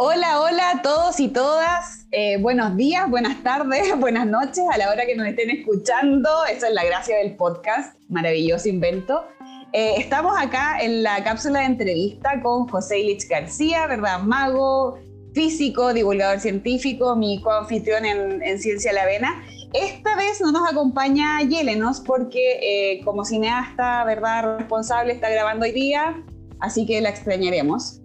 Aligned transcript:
Hola, 0.00 0.40
hola 0.40 0.70
a 0.70 0.82
todos 0.82 1.18
y 1.18 1.26
todas. 1.26 2.06
Eh, 2.12 2.36
buenos 2.40 2.76
días, 2.76 3.10
buenas 3.10 3.42
tardes, 3.42 3.82
buenas 3.98 4.28
noches 4.28 4.62
a 4.72 4.78
la 4.78 4.92
hora 4.92 5.04
que 5.06 5.16
nos 5.16 5.26
estén 5.26 5.50
escuchando. 5.50 6.28
Esa 6.48 6.68
es 6.68 6.72
la 6.72 6.84
gracia 6.84 7.16
del 7.16 7.34
podcast, 7.34 8.00
maravilloso 8.08 8.68
invento. 8.68 9.24
Eh, 9.72 9.94
estamos 9.98 10.38
acá 10.38 10.78
en 10.80 11.02
la 11.02 11.24
cápsula 11.24 11.58
de 11.58 11.66
entrevista 11.66 12.40
con 12.40 12.68
José 12.68 13.00
Ilich 13.00 13.28
García, 13.28 13.88
¿verdad? 13.88 14.20
Mago, 14.20 15.00
físico, 15.34 15.92
divulgador 15.92 16.38
científico, 16.38 17.16
mi 17.16 17.42
coanfitrión 17.42 18.04
en, 18.04 18.40
en 18.40 18.60
Ciencia 18.60 18.92
La 18.92 19.02
Avena. 19.02 19.42
Esta 19.72 20.14
vez 20.14 20.40
no 20.40 20.52
nos 20.52 20.70
acompaña 20.70 21.42
Yelenos 21.42 22.02
porque 22.02 22.60
eh, 22.62 23.00
como 23.04 23.24
cineasta, 23.24 24.04
¿verdad? 24.04 24.58
Responsable, 24.58 25.12
está 25.12 25.28
grabando 25.28 25.64
hoy 25.64 25.72
día, 25.72 26.22
así 26.60 26.86
que 26.86 27.00
la 27.00 27.08
extrañaremos. 27.08 27.97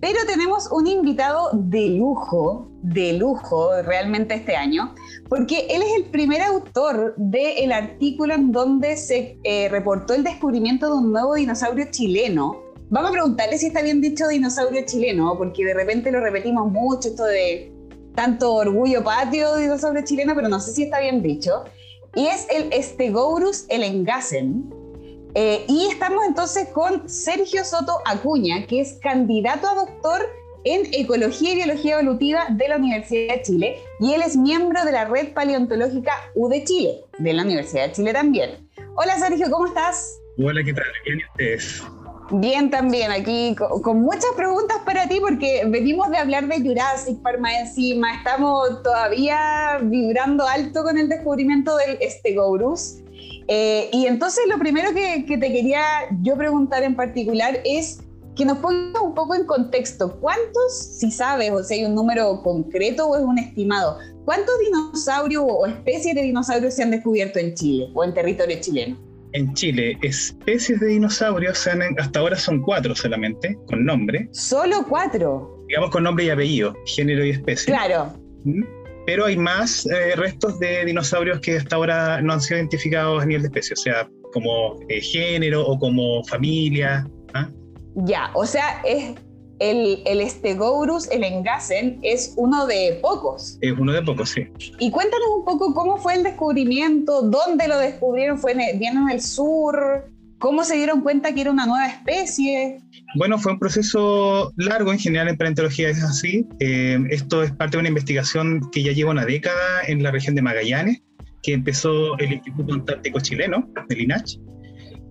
Pero 0.00 0.18
tenemos 0.26 0.70
un 0.70 0.86
invitado 0.86 1.50
de 1.54 1.88
lujo, 1.88 2.68
de 2.82 3.14
lujo 3.14 3.70
realmente 3.82 4.34
este 4.34 4.54
año, 4.54 4.94
porque 5.28 5.66
él 5.70 5.82
es 5.82 5.96
el 5.96 6.10
primer 6.10 6.42
autor 6.42 7.14
del 7.16 7.72
artículo 7.72 8.34
en 8.34 8.52
donde 8.52 8.96
se 8.96 9.38
eh, 9.42 9.68
reportó 9.70 10.14
el 10.14 10.22
descubrimiento 10.22 10.86
de 10.86 10.98
un 10.98 11.12
nuevo 11.12 11.34
dinosaurio 11.34 11.86
chileno. 11.90 12.60
Vamos 12.90 13.10
a 13.10 13.12
preguntarle 13.12 13.58
si 13.58 13.66
está 13.66 13.82
bien 13.82 14.00
dicho 14.00 14.28
dinosaurio 14.28 14.82
chileno, 14.84 15.34
porque 15.38 15.64
de 15.64 15.74
repente 15.74 16.12
lo 16.12 16.20
repetimos 16.20 16.70
mucho, 16.70 17.08
esto 17.08 17.24
de 17.24 17.72
tanto 18.14 18.54
orgullo 18.54 19.02
patio 19.02 19.54
de 19.54 19.62
dinosaurio 19.62 20.04
chileno, 20.04 20.34
pero 20.34 20.48
no 20.48 20.60
sé 20.60 20.72
si 20.72 20.82
está 20.84 21.00
bien 21.00 21.22
dicho. 21.22 21.64
Y 22.14 22.26
es 22.26 22.46
el 22.50 22.72
Stegourus 22.82 23.66
elengasen, 23.68 24.70
eh, 25.38 25.66
y 25.68 25.86
estamos 25.88 26.24
entonces 26.26 26.66
con 26.68 27.06
Sergio 27.10 27.62
Soto 27.62 28.00
Acuña, 28.06 28.66
que 28.66 28.80
es 28.80 28.94
candidato 29.02 29.68
a 29.68 29.74
doctor 29.74 30.22
en 30.64 30.86
Ecología 30.94 31.52
y 31.52 31.56
Biología 31.56 32.00
Evolutiva 32.00 32.46
de 32.48 32.66
la 32.66 32.78
Universidad 32.78 33.34
de 33.34 33.42
Chile 33.42 33.76
y 34.00 34.14
él 34.14 34.22
es 34.24 34.34
miembro 34.34 34.82
de 34.82 34.92
la 34.92 35.04
Red 35.04 35.34
Paleontológica 35.34 36.12
U 36.34 36.48
de 36.48 36.64
Chile, 36.64 37.04
de 37.18 37.34
la 37.34 37.42
Universidad 37.42 37.88
de 37.88 37.92
Chile 37.92 38.14
también. 38.14 38.66
Hola 38.94 39.18
Sergio, 39.18 39.50
¿cómo 39.50 39.66
estás? 39.66 40.18
Hola, 40.38 40.64
¿qué 40.64 40.72
tal? 40.72 40.86
Bien, 41.04 41.20
ustedes? 41.30 41.82
Bien, 42.30 42.70
también 42.70 43.12
aquí 43.12 43.54
con, 43.56 44.00
muchas 44.00 44.30
preguntas 44.38 44.78
para 44.86 45.06
ti 45.06 45.20
porque 45.20 45.64
venimos 45.66 46.10
de 46.12 46.16
hablar 46.16 46.48
de 46.48 46.62
Jurassic 46.62 47.20
Park 47.20 47.40
más 47.40 47.52
encima, 47.60 48.14
estamos 48.14 48.82
todavía 48.82 49.80
vibrando 49.82 50.48
alto 50.48 50.82
con 50.82 50.96
el 50.96 51.10
descubrimiento 51.10 51.76
del 51.76 51.98
Stegosaurus 52.10 53.02
eh, 53.48 53.88
y 53.92 54.06
entonces 54.06 54.44
lo 54.48 54.58
primero 54.58 54.92
que, 54.92 55.24
te 55.26 55.52
quería 55.52 55.82
yo 56.22 56.36
preguntar 56.36 56.82
en 56.82 56.96
particular 56.96 57.60
es 57.64 58.00
que 58.34 58.44
nos 58.44 58.58
pongas 58.58 59.00
un 59.02 59.14
poco 59.14 59.34
en 59.34 59.46
contexto. 59.46 60.18
¿Cuántos, 60.20 60.98
si 60.98 61.10
sabes, 61.10 61.50
o 61.52 61.62
si 61.62 61.74
hay 61.74 61.84
un 61.84 61.94
número 61.94 62.42
concreto 62.42 63.06
o 63.06 63.16
es 63.16 63.22
un 63.22 63.38
estimado, 63.38 63.98
cuántos 64.24 64.54
dinosaurios 64.58 65.44
o 65.46 65.66
especies 65.66 66.14
de 66.14 66.22
dinosaurios 66.22 66.74
se 66.74 66.82
han 66.82 66.90
descubierto 66.90 67.38
en 67.38 67.54
Chile 67.54 67.88
o 67.94 68.04
en 68.04 68.12
territorio 68.12 68.58
chileno? 68.60 68.98
En 69.32 69.52
Chile, 69.54 69.98
especies 70.02 70.80
de 70.80 70.86
dinosaurios 70.86 71.66
hasta 71.98 72.20
ahora 72.20 72.36
son 72.36 72.62
cuatro 72.62 72.94
solamente, 72.94 73.56
con 73.66 73.84
nombre. 73.84 74.28
¿Solo 74.32 74.84
cuatro? 74.88 75.64
Digamos 75.68 75.90
con 75.90 76.04
nombre 76.04 76.24
y 76.24 76.30
apellido, 76.30 76.74
género 76.86 77.24
y 77.24 77.30
especie. 77.30 77.66
Claro. 77.66 78.12
¿Mm? 78.44 78.62
Pero 79.06 79.26
hay 79.26 79.36
más 79.36 79.86
eh, 79.86 80.16
restos 80.16 80.58
de 80.58 80.84
dinosaurios 80.84 81.40
que 81.40 81.56
hasta 81.56 81.76
ahora 81.76 82.20
no 82.20 82.32
han 82.32 82.40
sido 82.40 82.58
identificados 82.58 83.22
a 83.22 83.26
nivel 83.26 83.42
de 83.42 83.48
especie, 83.48 83.74
o 83.74 83.76
sea, 83.76 84.10
como 84.32 84.80
eh, 84.88 85.00
género 85.00 85.64
o 85.64 85.78
como 85.78 86.24
familia. 86.24 87.08
¿ah? 87.34 87.48
Ya, 87.94 88.30
o 88.34 88.44
sea, 88.44 88.82
es 88.84 89.14
el, 89.60 90.02
el 90.04 90.28
Stegourus, 90.28 91.08
el 91.10 91.24
Engasen, 91.24 92.00
es 92.02 92.34
uno 92.36 92.66
de 92.66 92.98
pocos. 93.00 93.58
Es 93.60 93.72
uno 93.78 93.92
de 93.92 94.02
pocos, 94.02 94.30
sí. 94.30 94.48
Y 94.80 94.90
cuéntanos 94.90 95.28
un 95.38 95.44
poco 95.44 95.72
cómo 95.72 95.96
fue 95.98 96.14
el 96.14 96.24
descubrimiento, 96.24 97.22
dónde 97.22 97.68
lo 97.68 97.78
descubrieron, 97.78 98.38
fue 98.38 98.52
en 98.52 98.78
bien 98.78 98.96
en 98.96 99.08
el 99.08 99.22
sur, 99.22 100.10
¿Cómo 100.38 100.64
se 100.64 100.76
dieron 100.76 101.00
cuenta 101.00 101.32
que 101.34 101.40
era 101.40 101.50
una 101.50 101.66
nueva 101.66 101.86
especie? 101.86 102.80
Bueno, 103.14 103.38
fue 103.38 103.52
un 103.52 103.58
proceso 103.58 104.52
largo, 104.56 104.92
en 104.92 104.98
general 104.98 105.28
en 105.28 105.36
paleontología 105.36 105.88
es 105.88 106.02
así. 106.02 106.46
Eh, 106.60 106.98
esto 107.10 107.42
es 107.42 107.52
parte 107.52 107.76
de 107.76 107.80
una 107.80 107.88
investigación 107.88 108.68
que 108.70 108.82
ya 108.82 108.92
lleva 108.92 109.12
una 109.12 109.24
década 109.24 109.82
en 109.86 110.02
la 110.02 110.10
región 110.10 110.34
de 110.34 110.42
Magallanes, 110.42 111.02
que 111.42 111.54
empezó 111.54 112.18
el 112.18 112.34
Instituto 112.34 112.74
Antártico 112.74 113.20
Chileno, 113.20 113.70
el 113.88 114.00
INACH, 114.00 114.38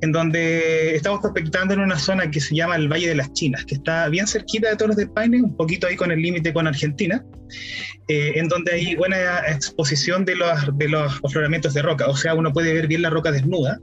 en 0.01 0.11
donde 0.11 0.95
estamos 0.95 1.21
prospectando 1.21 1.73
en 1.73 1.79
una 1.79 1.97
zona 1.97 2.29
que 2.29 2.39
se 2.39 2.55
llama 2.55 2.75
el 2.75 2.87
Valle 2.87 3.07
de 3.07 3.15
las 3.15 3.31
Chinas, 3.33 3.65
que 3.65 3.75
está 3.75 4.09
bien 4.09 4.27
cerquita 4.27 4.69
de 4.69 4.75
Toros 4.75 4.95
del 4.95 5.09
Paine, 5.09 5.41
un 5.41 5.55
poquito 5.55 5.87
ahí 5.87 5.95
con 5.95 6.11
el 6.11 6.21
límite 6.21 6.53
con 6.53 6.67
Argentina, 6.67 7.23
eh, 8.07 8.33
en 8.35 8.47
donde 8.47 8.73
hay 8.73 8.95
buena 8.95 9.39
exposición 9.47 10.25
de 10.25 10.35
los, 10.35 10.77
de 10.77 10.89
los 10.89 11.19
afloramientos 11.23 11.73
de 11.73 11.81
roca, 11.81 12.07
o 12.07 12.15
sea, 12.15 12.35
uno 12.35 12.51
puede 12.51 12.73
ver 12.73 12.87
bien 12.87 13.01
la 13.01 13.09
roca 13.09 13.31
desnuda, 13.31 13.79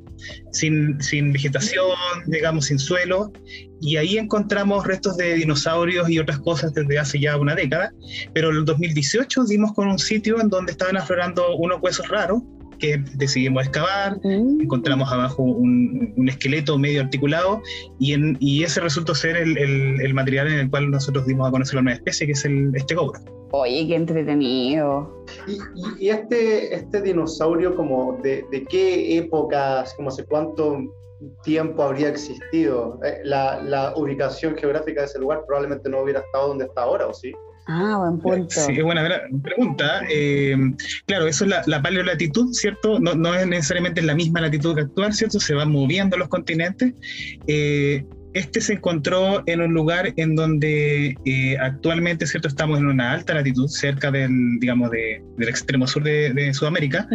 sin, 0.52 1.00
sin 1.00 1.32
vegetación, 1.32 1.86
digamos, 2.26 2.66
sin 2.66 2.78
suelo, 2.78 3.32
y 3.80 3.96
ahí 3.96 4.16
encontramos 4.16 4.86
restos 4.86 5.16
de 5.16 5.34
dinosaurios 5.34 6.08
y 6.08 6.20
otras 6.20 6.38
cosas 6.38 6.72
desde 6.72 7.00
hace 7.00 7.18
ya 7.18 7.36
una 7.36 7.56
década, 7.56 7.92
pero 8.32 8.50
en 8.50 8.58
el 8.58 8.64
2018 8.64 9.44
dimos 9.44 9.72
con 9.72 9.88
un 9.88 9.98
sitio 9.98 10.40
en 10.40 10.48
donde 10.48 10.72
estaban 10.72 10.96
aflorando 10.96 11.56
unos 11.56 11.82
huesos 11.82 12.06
raros, 12.08 12.42
que 12.82 12.98
decidimos 13.14 13.62
excavar, 13.64 14.18
mm. 14.24 14.60
encontramos 14.60 15.10
abajo 15.10 15.44
un, 15.44 16.28
esqueleto 16.28 16.76
medio 16.76 17.00
articulado 17.00 17.62
y, 17.98 18.12
en, 18.12 18.36
y 18.40 18.64
ese 18.64 18.80
resultó 18.80 19.14
ser 19.14 19.36
el, 19.36 19.56
el, 19.56 20.14
material 20.14 20.48
en 20.48 20.58
el 20.58 20.70
cual 20.70 20.90
nosotros 20.90 21.24
dimos 21.26 21.48
a 21.48 21.52
conocer 21.52 21.76
la 21.76 21.82
nueva 21.82 21.96
especie, 21.96 22.26
que 22.26 22.32
es 22.32 22.44
el, 22.44 22.72
este 22.74 22.96
cobra. 22.96 23.20
Oye, 23.52 23.86
qué 23.86 23.94
entretenido. 23.94 25.24
¿Y, 25.46 26.06
y, 26.06 26.08
este, 26.10 26.74
este 26.74 27.02
dinosaurio, 27.02 27.76
como 27.76 28.18
de, 28.22 28.44
de 28.50 28.64
qué 28.64 29.18
épocas, 29.18 29.94
como 29.94 30.08
hace 30.08 30.24
cuánto 30.24 30.78
tiempo 31.44 31.84
habría 31.84 32.08
existido? 32.08 32.98
Eh, 33.04 33.20
la, 33.22 33.62
la 33.62 33.94
ubicación 33.96 34.56
geográfica 34.56 35.02
de 35.02 35.06
ese 35.06 35.20
lugar 35.20 35.44
probablemente 35.46 35.88
no 35.88 36.00
hubiera 36.00 36.20
estado 36.20 36.48
donde 36.48 36.64
está 36.64 36.82
ahora, 36.82 37.06
¿o 37.06 37.14
sí? 37.14 37.32
Ah, 37.66 37.96
buen 37.98 38.18
punto. 38.18 38.54
Sí, 38.54 38.80
buena 38.82 39.08
pregunta. 39.42 40.02
Eh, 40.10 40.56
claro, 41.06 41.26
eso 41.26 41.44
es 41.44 41.50
la, 41.50 41.62
la 41.66 41.80
paleolatitud, 41.80 42.52
¿cierto? 42.52 42.98
No, 42.98 43.14
no, 43.14 43.34
es 43.34 43.46
necesariamente 43.46 44.02
la 44.02 44.14
misma 44.14 44.40
latitud 44.40 44.74
que 44.74 44.82
actual, 44.82 45.12
¿cierto? 45.12 45.38
Se 45.38 45.54
van 45.54 45.70
moviendo 45.70 46.16
los 46.16 46.28
continentes. 46.28 46.92
Eh, 47.46 48.04
este 48.34 48.62
se 48.62 48.72
encontró 48.72 49.42
en 49.46 49.60
un 49.60 49.74
lugar 49.74 50.14
en 50.16 50.34
donde 50.34 51.14
eh, 51.24 51.56
actualmente, 51.58 52.26
¿cierto? 52.26 52.48
Estamos 52.48 52.78
en 52.78 52.86
una 52.86 53.12
alta 53.12 53.34
latitud, 53.34 53.68
cerca 53.68 54.10
del, 54.10 54.58
digamos, 54.58 54.90
de, 54.90 55.22
del 55.36 55.48
extremo 55.48 55.86
sur 55.86 56.02
de, 56.02 56.32
de 56.32 56.54
Sudamérica, 56.54 57.06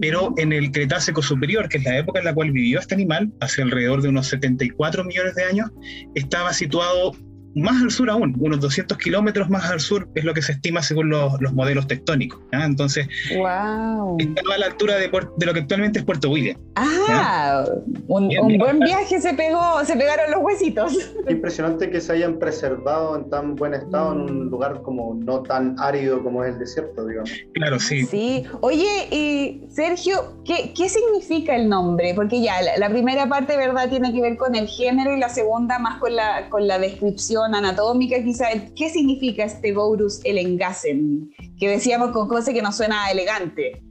pero 0.00 0.34
en 0.36 0.52
el 0.52 0.70
Cretácico 0.70 1.22
superior, 1.22 1.68
que 1.68 1.78
es 1.78 1.84
la 1.84 1.98
época 1.98 2.18
en 2.18 2.26
la 2.26 2.34
cual 2.34 2.52
vivió 2.52 2.78
este 2.78 2.94
animal, 2.94 3.32
hace 3.40 3.62
alrededor 3.62 4.02
de 4.02 4.10
unos 4.10 4.26
74 4.26 5.02
millones 5.02 5.34
de 5.34 5.44
años, 5.44 5.70
estaba 6.14 6.52
situado 6.52 7.14
más 7.54 7.82
al 7.82 7.90
sur 7.90 8.10
aún, 8.10 8.36
unos 8.38 8.60
200 8.60 8.96
kilómetros 8.98 9.50
más 9.50 9.70
al 9.70 9.80
sur 9.80 10.08
es 10.14 10.24
lo 10.24 10.34
que 10.34 10.42
se 10.42 10.52
estima 10.52 10.82
según 10.82 11.10
los, 11.10 11.40
los 11.40 11.52
modelos 11.52 11.86
tectónicos. 11.86 12.40
Entonces, 12.52 13.08
wow. 13.36 14.16
estaba 14.18 14.54
a 14.54 14.58
la 14.58 14.66
altura 14.66 14.96
de, 14.96 15.08
de, 15.08 15.46
lo 15.46 15.52
que 15.52 15.60
actualmente 15.60 15.98
es 16.00 16.04
Puerto 16.04 16.30
William. 16.30 16.56
Ah, 16.76 17.64
un, 18.06 18.28
buen 18.58 18.78
viaje 18.80 19.20
se 19.20 19.34
pegó, 19.34 19.84
se 19.84 19.96
pegaron 19.96 20.30
los 20.30 20.42
huesitos. 20.42 21.12
Impresionante 21.28 21.90
que 21.90 22.00
se 22.00 22.12
hayan 22.12 22.38
preservado 22.38 23.16
en 23.16 23.28
tan 23.30 23.56
buen 23.56 23.74
estado 23.74 24.12
en 24.12 24.20
un 24.20 24.50
lugar 24.50 24.82
como 24.82 25.14
no 25.14 25.42
tan 25.42 25.76
árido 25.78 26.22
como 26.22 26.44
es 26.44 26.54
el 26.54 26.58
desierto, 26.60 27.06
digamos. 27.06 27.30
Claro, 27.54 27.78
sí. 27.78 28.04
Sí. 28.04 28.44
Oye, 28.60 29.08
y 29.10 29.64
Sergio, 29.70 30.40
¿qué, 30.44 30.72
qué 30.76 30.88
significa 30.88 31.56
el 31.56 31.68
nombre? 31.68 32.12
Porque 32.14 32.40
ya 32.40 32.62
la, 32.62 32.76
la, 32.78 32.90
primera 32.90 33.28
parte, 33.28 33.56
¿verdad?, 33.56 33.88
tiene 33.88 34.12
que 34.12 34.20
ver 34.20 34.36
con 34.36 34.54
el 34.54 34.68
género 34.68 35.16
y 35.16 35.20
la 35.20 35.28
segunda 35.28 35.78
más 35.78 35.98
con 35.98 36.14
la, 36.14 36.48
con 36.48 36.66
la 36.66 36.78
descripción 36.78 37.39
anatómica, 37.44 38.22
quizá, 38.22 38.46
¿qué 38.76 38.90
significa 38.90 39.44
este 39.44 39.72
Gourus 39.72 40.20
Elengasen? 40.24 41.30
Que 41.58 41.68
decíamos 41.68 42.10
con 42.10 42.28
cosas 42.28 42.54
que 42.54 42.62
no 42.62 42.72
suena 42.72 43.10
elegante. 43.10 43.82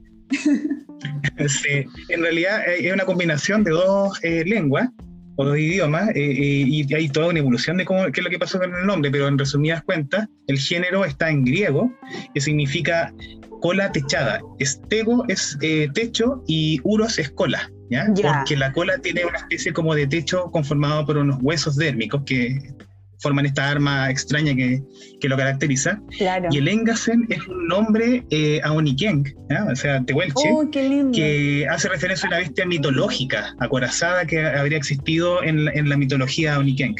Sí, 1.48 1.84
en 2.08 2.22
realidad 2.22 2.68
eh, 2.68 2.86
es 2.86 2.92
una 2.92 3.04
combinación 3.04 3.64
de 3.64 3.72
dos 3.72 4.18
eh, 4.22 4.44
lenguas 4.44 4.88
o 5.36 5.44
dos 5.44 5.58
idiomas 5.58 6.10
eh, 6.14 6.20
y 6.20 6.94
hay 6.94 7.08
toda 7.08 7.28
una 7.28 7.38
evolución 7.38 7.76
de 7.78 7.84
cómo, 7.84 8.04
qué 8.12 8.20
es 8.20 8.24
lo 8.24 8.30
que 8.30 8.38
pasó 8.38 8.58
con 8.58 8.74
el 8.74 8.86
nombre, 8.86 9.10
pero 9.10 9.26
en 9.28 9.38
resumidas 9.38 9.82
cuentas, 9.84 10.28
el 10.48 10.58
género 10.58 11.04
está 11.04 11.30
en 11.30 11.44
griego, 11.44 11.90
que 12.34 12.40
significa 12.40 13.12
cola 13.60 13.90
techada. 13.92 14.40
Estego 14.58 15.24
es 15.28 15.58
techo 15.94 16.42
y 16.46 16.80
uros 16.84 17.18
es 17.18 17.30
cola. 17.30 17.70
¿Ya? 17.90 18.06
Porque 18.14 18.56
la 18.56 18.72
cola 18.72 18.98
tiene 18.98 19.24
una 19.24 19.38
especie 19.38 19.72
como 19.72 19.96
de 19.96 20.06
techo 20.06 20.48
conformado 20.52 21.04
por 21.06 21.16
unos 21.16 21.38
huesos 21.42 21.74
dérmicos 21.74 22.22
que 22.24 22.72
forman 23.20 23.46
esta 23.46 23.70
arma 23.70 24.10
extraña 24.10 24.54
que, 24.54 24.82
que 25.20 25.28
lo 25.28 25.36
caracteriza. 25.36 26.00
Y 26.50 26.58
el 26.58 26.68
Engasen 26.68 27.26
es 27.28 27.46
un 27.46 27.68
nombre 27.68 28.24
eh, 28.30 28.60
aonikeng, 28.64 29.34
o 29.70 29.76
sea, 29.76 30.02
tehuelche, 30.04 30.50
oh, 30.52 30.68
que 31.12 31.66
hace 31.70 31.88
referencia 31.88 32.26
a 32.26 32.30
una 32.30 32.38
bestia 32.38 32.66
mitológica, 32.66 33.54
acorazada, 33.58 34.24
que 34.24 34.44
habría 34.44 34.78
existido 34.78 35.42
en, 35.42 35.68
en 35.68 35.88
la 35.88 35.96
mitología 35.96 36.54
aonikeng. 36.54 36.94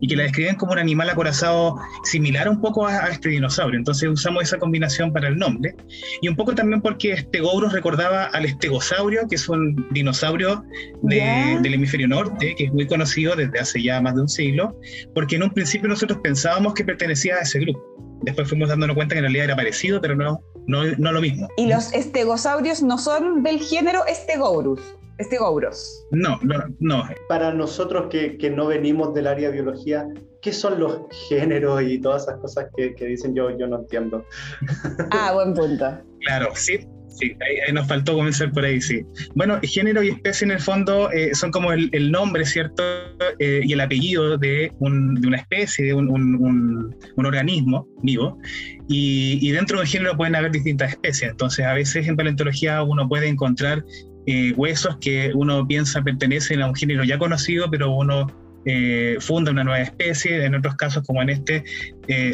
Y 0.00 0.08
que 0.08 0.16
la 0.16 0.24
describen 0.24 0.56
como 0.56 0.72
un 0.72 0.78
animal 0.78 1.10
acorazado 1.10 1.76
similar 2.04 2.48
un 2.48 2.60
poco 2.60 2.86
a, 2.86 3.08
este 3.08 3.30
dinosaurio. 3.30 3.78
Entonces 3.78 4.08
usamos 4.08 4.42
esa 4.42 4.58
combinación 4.58 5.12
para 5.12 5.28
el 5.28 5.36
nombre. 5.36 5.74
Y 6.20 6.28
un 6.28 6.36
poco 6.36 6.54
también 6.54 6.80
porque 6.80 7.12
Estegouros 7.12 7.72
recordaba 7.72 8.24
al 8.24 8.44
estegosaurio, 8.44 9.26
que 9.28 9.36
es 9.36 9.48
un 9.48 9.86
dinosaurio 9.90 10.64
del 11.02 11.74
hemisferio 11.74 12.08
norte, 12.08 12.54
que 12.56 12.64
es 12.64 12.72
muy 12.72 12.86
conocido 12.86 13.36
desde 13.36 13.58
hace 13.58 13.82
ya 13.82 14.00
más 14.00 14.14
de 14.14 14.22
un 14.22 14.28
siglo, 14.28 14.78
porque 15.14 15.36
en 15.36 15.44
un 15.44 15.50
principio 15.50 15.88
nosotros 15.88 16.20
pensábamos 16.22 16.74
que 16.74 16.84
pertenecía 16.84 17.36
a 17.36 17.40
ese 17.40 17.60
grupo. 17.60 17.80
Después 18.22 18.48
fuimos 18.48 18.68
dándonos 18.68 18.96
cuenta 18.96 19.14
que 19.14 19.18
en 19.18 19.24
realidad 19.24 19.44
era 19.44 19.56
parecido, 19.56 20.00
pero 20.00 20.16
no, 20.16 20.40
no, 20.66 20.84
no 20.98 21.12
lo 21.12 21.20
mismo. 21.20 21.48
¿Y 21.56 21.68
los 21.68 21.92
estegosaurios 21.92 22.82
no 22.82 22.98
son 22.98 23.42
del 23.42 23.60
género 23.60 24.04
Estegouros. 25.18 26.06
No, 26.10 26.38
no, 26.42 26.56
no. 26.80 27.04
Para 27.28 27.52
nosotros 27.52 28.06
que, 28.10 28.36
que, 28.36 28.50
no 28.50 28.66
venimos 28.66 29.14
del 29.14 29.26
área 29.26 29.48
de 29.48 29.54
biología, 29.54 30.06
¿qué 30.42 30.52
son 30.52 30.78
los 30.78 31.00
géneros 31.28 31.82
y 31.82 31.98
todas 32.00 32.22
esas 32.22 32.36
cosas 32.40 32.66
que, 32.76 32.94
que 32.94 33.06
dicen 33.06 33.34
yo, 33.34 33.56
yo 33.58 33.66
no 33.66 33.80
entiendo? 33.80 34.24
Ah, 35.10 35.32
buen 35.32 35.54
punto. 35.54 35.86
Claro, 36.20 36.50
sí, 36.54 36.86
Sí, 37.18 37.34
ahí, 37.40 37.72
nos 37.72 37.86
faltó 37.86 38.14
comenzar 38.14 38.52
por 38.52 38.64
ahí, 38.64 38.80
sí. 38.80 39.02
Bueno, 39.34 39.58
género 39.62 40.02
y 40.02 40.08
especie 40.08 40.44
en 40.44 40.50
el 40.50 40.60
fondo 40.60 41.10
eh, 41.12 41.34
son 41.34 41.50
como 41.50 41.72
el, 41.72 41.88
el 41.92 42.10
nombre, 42.10 42.44
¿cierto? 42.44 42.82
Eh, 43.38 43.62
y 43.64 43.72
el 43.72 43.80
apellido 43.80 44.36
de, 44.36 44.70
un, 44.80 45.14
de 45.14 45.28
una 45.28 45.38
especie, 45.38 45.86
de 45.86 45.94
un, 45.94 46.10
un, 46.10 46.94
un 47.16 47.26
organismo 47.26 47.88
vivo. 48.02 48.38
Y, 48.88 49.38
y, 49.40 49.50
dentro 49.52 49.78
del 49.78 49.86
género 49.86 50.14
pueden 50.16 50.34
haber 50.34 50.50
distintas 50.50 50.90
especies. 50.90 51.30
Entonces, 51.30 51.64
a 51.64 51.72
veces 51.72 52.06
en 52.06 52.16
paleontología 52.16 52.82
uno 52.82 53.08
puede 53.08 53.28
encontrar 53.28 53.82
eh, 54.26 54.52
huesos 54.56 54.96
que 55.00 55.30
uno 55.34 55.66
piensa 55.66 56.02
pertenecen 56.02 56.62
a 56.62 56.68
un 56.68 56.74
género 56.74 57.04
ya 57.04 57.18
conocido, 57.18 57.70
pero 57.70 57.90
uno 57.90 58.26
funda 59.20 59.52
una 59.52 59.62
nueva 59.62 59.80
especie. 59.80 60.44
En 60.44 60.56
otros 60.56 60.74
casos, 60.74 61.04
como 61.06 61.22
en 61.22 61.30
este, 61.30 61.62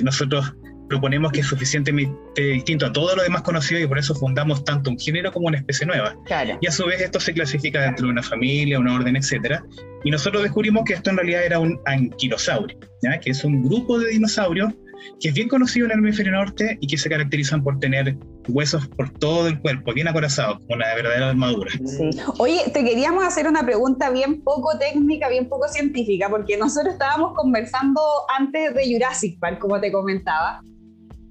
nosotros 0.02 0.54
proponemos 0.92 1.32
que 1.32 1.40
es 1.40 1.46
suficientemente 1.46 2.42
distinto 2.42 2.84
a 2.84 2.92
todo 2.92 3.16
lo 3.16 3.22
demás 3.22 3.40
conocido 3.40 3.80
y 3.80 3.86
por 3.86 3.98
eso 3.98 4.14
fundamos 4.14 4.62
tanto 4.62 4.90
un 4.90 4.98
género 4.98 5.32
como 5.32 5.46
una 5.46 5.56
especie 5.56 5.86
nueva. 5.86 6.14
Y 6.60 6.66
a 6.66 6.70
su 6.70 6.84
vez 6.84 7.00
esto 7.00 7.18
se 7.18 7.32
clasifica 7.32 7.80
dentro 7.80 8.04
de 8.04 8.12
una 8.12 8.22
familia, 8.22 8.78
una 8.78 8.94
orden, 8.94 9.16
etc. 9.16 9.62
Y 10.04 10.10
nosotros 10.10 10.42
descubrimos 10.42 10.84
que 10.84 10.92
esto 10.92 11.08
en 11.08 11.16
realidad 11.16 11.46
era 11.46 11.58
un 11.58 11.80
anquilosaurio, 11.86 12.78
¿ya? 13.02 13.18
que 13.18 13.30
es 13.30 13.42
un 13.42 13.62
grupo 13.62 13.98
de 13.98 14.10
dinosaurios 14.10 14.74
que 15.18 15.28
es 15.28 15.34
bien 15.34 15.48
conocido 15.48 15.86
en 15.86 15.92
el 15.92 15.98
hemisferio 16.00 16.32
norte 16.32 16.76
y 16.78 16.86
que 16.86 16.98
se 16.98 17.08
caracterizan 17.08 17.62
por 17.64 17.78
tener 17.78 18.14
huesos 18.48 18.88
por 18.88 19.10
todo 19.10 19.48
el 19.48 19.60
cuerpo, 19.60 19.92
bien 19.92 20.08
acorazados, 20.08 20.58
como 20.60 20.74
una 20.74 20.94
verdadera 20.94 21.30
armadura. 21.30 21.70
Sí. 21.72 22.10
Oye, 22.38 22.62
te 22.72 22.84
queríamos 22.84 23.24
hacer 23.24 23.46
una 23.46 23.64
pregunta 23.64 24.10
bien 24.10 24.42
poco 24.42 24.78
técnica, 24.78 25.28
bien 25.28 25.48
poco 25.48 25.68
científica, 25.68 26.28
porque 26.28 26.56
nosotros 26.56 26.94
estábamos 26.94 27.34
conversando 27.34 28.00
antes 28.36 28.74
de 28.74 28.92
Jurassic 28.92 29.38
Park, 29.38 29.58
como 29.58 29.80
te 29.80 29.92
comentaba, 29.92 30.60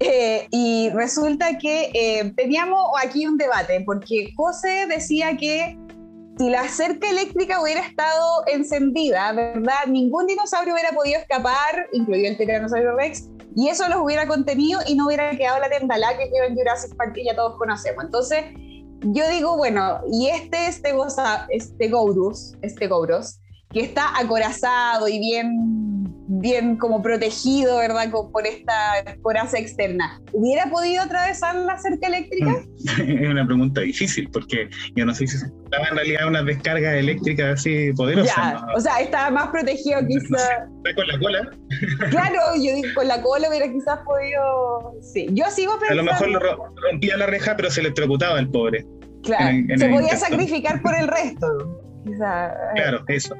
eh, 0.04 0.48
y 0.50 0.90
resulta 0.90 1.58
que 1.58 1.90
eh, 1.94 2.32
teníamos 2.36 2.80
aquí 3.00 3.26
un 3.26 3.36
debate, 3.36 3.82
porque 3.86 4.32
José 4.36 4.86
decía 4.88 5.36
que 5.36 5.78
si 6.38 6.50
la 6.50 6.66
cerca 6.66 7.08
eléctrica 7.08 7.60
hubiera 7.60 7.82
estado 7.82 8.42
encendida, 8.46 9.32
¿verdad? 9.32 9.86
Ningún 9.86 10.26
dinosaurio 10.26 10.74
hubiera 10.74 10.90
podido 10.90 11.20
escapar, 11.20 11.86
incluido 11.92 12.30
el 12.30 12.36
Tiranosaurio 12.36 12.96
Rex, 12.96 13.28
y 13.54 13.68
eso 13.68 13.88
los 13.88 13.98
hubiera 14.00 14.26
contenido 14.26 14.80
y 14.86 14.94
no 14.94 15.06
hubiera 15.06 15.30
quedado 15.36 15.60
la 15.60 15.68
tendalá 15.68 16.16
que 16.16 16.30
quedó 16.30 16.44
en 16.44 16.54
Jurassic 16.54 16.96
Park 16.96 17.12
que 17.14 17.24
ya 17.24 17.34
todos 17.34 17.56
conocemos. 17.58 18.04
Entonces, 18.04 18.44
yo 19.02 19.28
digo, 19.28 19.56
bueno, 19.56 20.00
y 20.10 20.28
este, 20.28 20.66
este, 20.66 20.94
este 21.50 21.88
Gourus, 21.88 22.54
este 22.62 22.86
Gouros, 22.86 23.40
que 23.70 23.80
está 23.80 24.18
acorazado 24.18 25.08
y 25.08 25.18
bien 25.18 25.81
bien 26.42 26.76
como 26.76 27.00
protegido, 27.00 27.78
¿verdad? 27.78 28.10
Por 28.10 28.46
esta 28.46 28.72
coraza 29.22 29.58
externa. 29.58 30.20
¿Hubiera 30.32 30.66
podido 30.66 31.02
atravesar 31.02 31.54
la 31.54 31.78
cerca 31.78 32.08
eléctrica? 32.08 32.62
Es 33.02 33.28
una 33.28 33.46
pregunta 33.46 33.80
difícil 33.80 34.28
porque 34.30 34.68
yo 34.96 35.06
no 35.06 35.14
sé 35.14 35.26
si 35.26 35.36
estaba 35.36 35.86
en 35.88 35.96
realidad 35.96 36.26
una 36.26 36.42
descarga 36.42 36.96
eléctrica 36.96 37.52
así 37.52 37.92
poderosa. 37.92 38.66
O 38.74 38.80
sea, 38.80 39.00
estaba 39.00 39.30
más 39.30 39.48
protegido 39.48 40.00
quizás. 40.06 40.48
con 40.96 41.06
la 41.06 41.18
cola. 41.20 41.50
Claro, 42.10 42.40
yo 42.60 42.72
con 42.94 43.06
la 43.06 43.22
cola 43.22 43.48
hubiera 43.48 43.70
quizás 43.70 44.00
podido... 44.04 45.00
Sí, 45.00 45.28
yo 45.30 45.44
sigo 45.50 45.78
pensando... 45.78 46.02
A 46.02 46.04
lo 46.04 46.40
mejor 46.40 46.74
rompía 46.90 47.16
la 47.16 47.26
reja, 47.26 47.56
pero 47.56 47.70
se 47.70 47.80
le 47.80 47.88
electrocutaba 47.88 48.38
el 48.40 48.50
pobre. 48.50 48.84
Claro, 49.22 49.56
se 49.76 49.88
podía 49.88 50.16
sacrificar 50.16 50.82
por 50.82 50.94
el 50.96 51.06
resto. 51.06 51.46
Claro, 52.74 53.04
eso. 53.06 53.36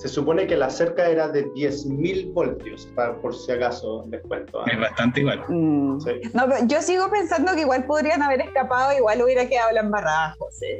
Se 0.00 0.08
supone 0.08 0.46
que 0.46 0.56
la 0.56 0.70
cerca 0.70 1.10
era 1.10 1.28
de 1.28 1.44
10.000 1.52 2.32
voltios, 2.32 2.88
para, 2.94 3.20
por 3.20 3.34
si 3.34 3.52
acaso 3.52 4.06
les 4.10 4.22
cuento. 4.22 4.64
Es 4.64 4.80
bastante 4.80 5.20
igual. 5.20 5.44
Mm. 5.46 5.98
No, 6.32 6.66
yo 6.66 6.80
sigo 6.80 7.10
pensando 7.10 7.54
que 7.54 7.60
igual 7.60 7.84
podrían 7.84 8.22
haber 8.22 8.40
escapado, 8.40 8.96
igual 8.96 9.20
hubiera 9.20 9.46
quedado 9.46 9.72
la 9.72 9.80
embarrada, 9.80 10.34
José. 10.38 10.78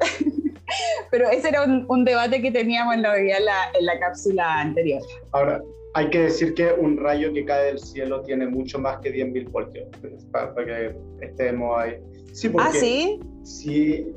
pero 1.12 1.30
ese 1.30 1.50
era 1.50 1.62
un, 1.62 2.04
debate 2.04 2.42
que 2.42 2.50
teníamos 2.50 2.96
en 2.96 3.02
la, 3.02 3.16
en 3.16 3.44
la, 3.44 3.70
en 3.78 3.86
la 3.86 4.00
cápsula 4.00 4.62
anterior. 4.62 5.02
Ahora, 5.30 5.62
hay 5.94 6.10
que 6.10 6.22
decir 6.22 6.54
que 6.54 6.72
un 6.72 6.96
rayo 6.96 7.32
que 7.32 7.44
cae 7.44 7.66
del 7.66 7.78
cielo 7.78 8.22
tiene 8.22 8.48
mucho 8.48 8.80
más 8.80 8.98
que 8.98 9.14
10.000 9.14 9.52
voltios, 9.52 9.86
para, 10.32 10.52
para, 10.52 10.66
que 10.66 10.96
estemos 11.20 11.78
ahí. 11.78 11.96
Sí, 12.32 12.48
porque, 12.48 12.68
¿Ah, 12.68 12.72
sí? 12.72 13.20
Sí, 13.44 14.12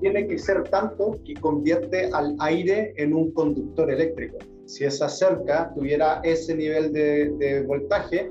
tiene 0.00 0.26
que 0.26 0.38
ser 0.38 0.64
tanto 0.64 1.18
que 1.24 1.34
convierte 1.34 2.10
al 2.12 2.36
aire 2.40 2.92
en 2.96 3.14
un 3.14 3.32
conductor 3.32 3.90
eléctrico. 3.90 4.38
Si 4.66 4.84
esa 4.84 5.08
cerca 5.08 5.72
tuviera 5.74 6.20
ese 6.24 6.54
nivel 6.54 6.92
de, 6.92 7.64
voltaje, 7.66 8.30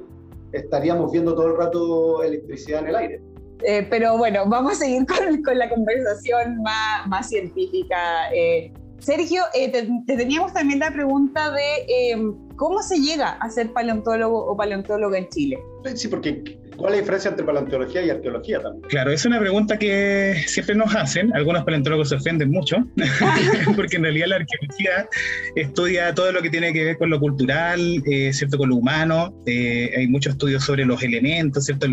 estaríamos 0.54 1.12
viendo 1.12 1.34
todo 1.34 1.48
el 1.48 1.58
rato 1.58 2.24
electricidad 2.24 2.82
en 2.82 2.88
el 2.88 2.96
aire. 2.96 3.22
Eh, 3.64 3.88
pero 3.90 4.18
bueno, 4.18 4.44
vamos 4.48 4.74
a 4.74 4.76
seguir 4.76 5.06
con, 5.08 5.58
la 5.58 5.70
conversación 5.70 6.62
más, 6.62 7.08
más 7.08 7.30
científica. 7.30 8.32
Eh, 8.34 8.72
Sergio, 9.00 9.44
eh, 9.54 9.72
te, 9.72 10.16
teníamos 10.16 10.54
también 10.54 10.80
la 10.80 10.92
pregunta 10.92 11.52
de 11.52 12.36
cómo 12.56 12.82
se 12.82 13.00
llega 13.00 13.30
a 13.30 13.50
ser 13.50 13.74
paleontólogo 13.74 14.46
o 14.46 14.56
paleontóloga 14.56 15.18
en 15.18 15.28
Chile. 15.30 15.58
Sí, 15.96 16.08
porque 16.08 16.44
¿Cuál 16.78 16.94
es 16.94 16.98
la 16.98 17.02
diferencia 17.02 17.30
entre 17.30 17.46
paleontología 17.46 18.06
y 18.06 18.10
arqueología 18.12 18.62
también? 18.62 18.88
Claro, 18.90 19.12
es 19.12 19.26
una 19.26 19.40
pregunta 19.40 19.78
que 19.80 20.36
siempre 20.46 20.76
nos 20.76 20.96
hacen. 20.96 21.36
Algunos 21.36 21.64
paleontólogos 21.64 22.10
se 22.10 22.16
ofenden 22.16 22.52
mucho, 22.52 22.78
porque 23.76 23.98
en 23.98 24.04
realidad 24.04 24.28
la 24.28 24.36
arqueología 24.38 25.10
estudia 25.56 26.14
todo 26.14 26.32
lo 26.32 26.42
que 26.42 26.50
tiene 26.52 26.72
que 26.74 26.84
ver 26.84 26.98
con 26.98 27.10
lo 27.10 27.20
cultural, 27.20 28.04
eh, 28.06 28.32
¿cierto? 28.32 28.58
Con 28.58 28.70
lo 28.70 28.76
humano. 28.76 29.34
Eh, 29.48 29.92
hay 29.98 30.08
muchos 30.08 30.34
estudios 30.34 30.64
sobre 30.64 30.86
los 30.86 31.02
elementos, 31.02 31.66
¿cierto? 31.66 31.88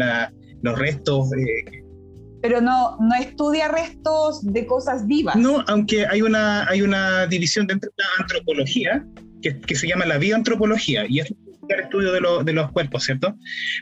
los 0.62 0.78
restos. 0.78 1.32
Eh, 1.32 1.82
pero 2.42 2.60
no, 2.60 2.98
no 3.00 3.14
estudia 3.14 3.68
restos 3.68 4.44
de 4.44 4.66
cosas 4.66 5.06
vivas. 5.06 5.34
No, 5.34 5.64
aunque 5.66 6.06
hay 6.06 6.20
una, 6.20 6.68
hay 6.68 6.82
una 6.82 7.26
división 7.26 7.66
dentro 7.66 7.90
de 7.96 8.02
la 8.02 8.22
antropología 8.22 9.06
que, 9.40 9.58
que 9.60 9.74
se 9.74 9.88
llama 9.88 10.04
la 10.04 10.18
bioantropología, 10.18 11.06
y 11.08 11.20
es 11.20 11.32
el 11.68 11.80
estudio 11.80 12.12
de, 12.12 12.44
de, 12.44 12.52
los 12.52 12.70
cuerpos, 12.72 13.04
¿cierto? 13.04 13.36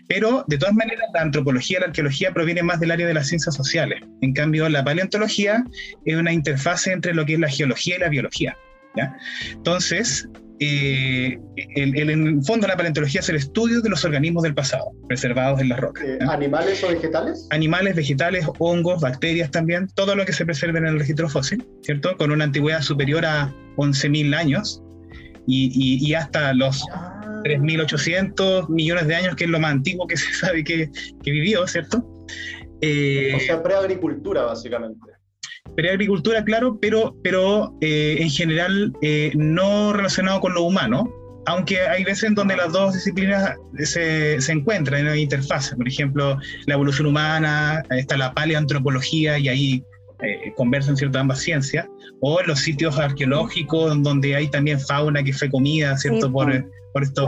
Pero 0.09 0.45
de 0.49 0.59
todas 0.59 0.75
maneras 0.75 1.07
la 1.15 1.23
antropología, 1.23 1.81
la 1.81 1.87
arqueología 1.87 2.33
proviene 2.33 2.63
más 2.63 2.81
del 2.81 2.91
área 2.91 3.07
de 3.07 3.15
las 3.15 3.29
ciencias 3.29 3.55
sociales. 3.55 4.01
En 4.21 4.33
cambio, 4.33 4.69
la 4.69 4.85
paleontología 4.85 5.65
es 6.05 6.17
una 6.17 6.33
interfase 6.33 6.93
entre 6.93 7.15
lo 7.15 7.25
que 7.27 7.35
es 7.35 7.41
la 7.41 7.49
geología 7.49 7.97
y 7.97 8.01
la 8.01 8.09
biología. 8.09 8.57
¿ya? 8.97 9.17
Entonces, 9.53 10.29
eh, 10.65 11.41
el, 11.57 11.99
en 11.99 12.09
el 12.09 12.43
fondo 12.45 12.69
la 12.69 12.77
paleontología 12.77 13.21
es 13.21 13.29
el 13.29 13.35
estudio 13.35 13.81
de 13.81 13.89
los 13.89 14.05
organismos 14.05 14.45
del 14.45 14.55
pasado, 14.55 14.93
preservados 15.09 15.61
en 15.61 15.69
las 15.69 15.81
rocas. 15.81 16.05
Eh, 16.05 16.19
¿Animales 16.29 16.85
o 16.85 16.89
vegetales? 16.89 17.49
Animales, 17.51 17.97
vegetales, 17.97 18.47
hongos, 18.61 19.01
bacterias 19.01 19.51
también, 19.51 19.89
todo 19.97 20.15
lo 20.15 20.25
que 20.25 20.33
se 20.33 20.45
preserve 20.45 20.79
en 20.79 20.87
el 20.87 21.01
registro 21.01 21.29
fósil, 21.29 21.67
¿cierto? 21.83 22.17
Con 22.17 22.31
una 22.31 22.45
antigüedad 22.45 22.81
superior 22.81 23.27
a 23.27 23.53
11.000 23.77 24.37
años 24.37 24.83
y, 25.49 25.73
y, 25.75 26.07
y 26.07 26.15
hasta 26.15 26.55
los... 26.55 26.85
3.800 27.43 28.69
millones 28.69 29.07
de 29.07 29.15
años, 29.15 29.37
que 29.37 29.45
es 29.45 29.51
lo 29.51 29.61
más 29.61 29.73
antiguo 29.73 30.07
que 30.07 30.17
se 30.19 30.33
sabe 30.35 30.65
que, 30.65 30.91
que 31.23 31.31
vivió, 31.31 31.67
¿cierto? 31.67 32.07
Eh, 32.81 33.33
o 33.37 33.41
sea, 33.41 33.63
preagricultura, 33.63 34.43
básicamente. 34.43 34.99
Preagricultura, 35.77 36.45
claro, 36.45 36.79
pero, 36.81 37.17
pero 37.23 37.77
eh, 37.81 38.17
en 38.19 38.31
general 38.31 38.93
eh, 39.01 39.31
no 39.35 39.93
relacionado 39.93 40.41
con 40.41 40.55
lo 40.55 40.63
humano, 40.65 41.09
aunque 41.47 41.81
hay 41.81 42.05
veces 42.05 42.25
en 42.25 42.35
donde 42.35 42.57
las 42.57 42.73
dos 42.73 42.95
disciplinas 42.95 43.55
se, 43.79 44.41
se 44.41 44.53
encuentran 44.53 45.01
en 45.01 45.07
una 45.07 45.17
interfaz. 45.17 45.75
Por 45.75 45.87
ejemplo, 45.87 46.39
la 46.67 46.75
evolución 46.75 47.07
humana, 47.07 47.83
está 47.91 48.17
la 48.17 48.35
paleoantropología 48.35 49.39
y 49.39 49.49
ahí 49.49 49.85
conversan 50.57 50.97
ciertas 50.97 51.21
ambas 51.21 51.41
ciencias, 51.41 51.87
o 52.21 52.41
en 52.41 52.47
los 52.47 52.61
sitios 52.61 52.99
arqueológicos 52.99 54.03
donde 54.03 54.35
hay 54.35 54.49
también 54.49 54.81
fauna 54.81 55.23
que 55.23 55.33
fue 55.33 55.51
comida, 55.51 55.97
¿cierto? 55.97 56.31
por, 56.31 56.51
por 56.93 57.03
estos 57.03 57.27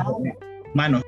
manos. 0.74 1.02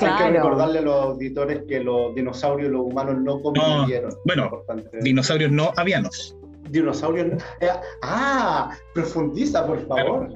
Hay 0.00 0.16
que 0.16 0.30
recordarle 0.30 0.80
a 0.80 0.82
los 0.82 0.94
auditores 0.94 1.62
que 1.68 1.80
los 1.80 2.14
dinosaurios 2.14 2.68
y 2.68 2.72
los 2.72 2.82
humanos 2.82 3.16
no 3.20 3.40
convivieron. 3.40 4.12
bueno, 4.24 4.64
dinosaurios 5.02 5.52
no 5.52 5.72
avianos. 5.76 6.36
Dinosaurios. 6.70 7.42
Eh, 7.60 7.68
ah, 8.02 8.76
profundiza, 8.92 9.66
por 9.66 9.86
favor. 9.86 10.28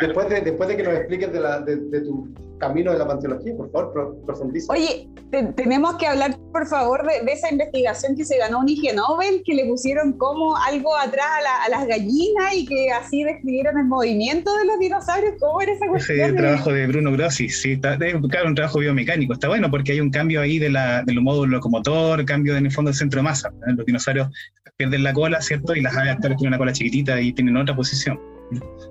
después, 0.00 0.28
de, 0.28 0.42
después 0.42 0.68
de 0.68 0.76
que 0.76 0.82
nos 0.82 0.94
expliques 0.94 1.32
de, 1.32 1.40
la, 1.40 1.60
de, 1.60 1.76
de 1.76 2.00
tu 2.02 2.28
camino 2.62 2.92
de 2.92 2.98
la 2.98 3.06
paleontología, 3.06 3.56
por 3.56 3.72
favor, 3.72 4.16
profundiza. 4.24 4.72
Oye, 4.72 5.08
tenemos 5.56 5.96
que 5.96 6.06
hablar, 6.06 6.38
por 6.52 6.64
favor, 6.68 7.04
de, 7.04 7.32
esa 7.32 7.50
investigación 7.50 8.14
que 8.16 8.24
se 8.24 8.38
ganó 8.38 8.60
un 8.60 8.68
IG 8.68 8.94
Nobel, 8.94 9.42
que 9.44 9.54
le 9.54 9.64
pusieron 9.64 10.12
como 10.12 10.56
algo 10.56 10.96
atrás 10.96 11.26
a, 11.66 11.68
las 11.68 11.88
gallinas 11.88 12.54
y 12.54 12.64
que 12.64 12.92
así 12.92 13.24
describieron 13.24 13.78
el 13.78 13.86
movimiento 13.86 14.56
de 14.56 14.66
los 14.66 14.78
dinosaurios. 14.78 15.34
¿Cómo 15.40 15.60
era 15.60 15.72
esa 15.72 15.88
cuestión? 15.88 16.20
Ese 16.20 16.32
trabajo 16.34 16.72
de 16.72 16.86
Bruno 16.86 17.10
Grossi, 17.12 17.48
sí, 17.48 17.72
está, 17.72 17.98
claro, 17.98 18.48
un 18.48 18.54
trabajo 18.54 18.78
biomecánico. 18.78 19.32
Está 19.32 19.48
bueno 19.48 19.68
porque 19.68 19.92
hay 19.92 20.00
un 20.00 20.10
cambio 20.10 20.40
ahí 20.40 20.60
de, 20.60 20.70
la, 20.70 21.02
de 21.02 21.14
los 21.14 21.24
módulos 21.24 21.50
locomotor, 21.50 22.24
cambio 22.24 22.56
en 22.56 22.66
el 22.66 22.72
fondo 22.72 22.90
del 22.90 22.96
centro 22.96 23.18
de 23.18 23.24
masa. 23.24 23.52
Los 23.66 23.84
dinosaurios 23.84 24.28
pierden 24.76 25.02
la 25.02 25.12
cola, 25.12 25.40
¿cierto? 25.40 25.74
Y 25.74 25.80
las 25.80 25.96
aves 25.96 26.12
actuales 26.12 26.38
tienen 26.38 26.52
una 26.52 26.58
cola 26.58 26.72
chiquitita 26.72 27.20
y 27.20 27.32
tienen 27.32 27.56
otra 27.56 27.74
posición. 27.74 28.20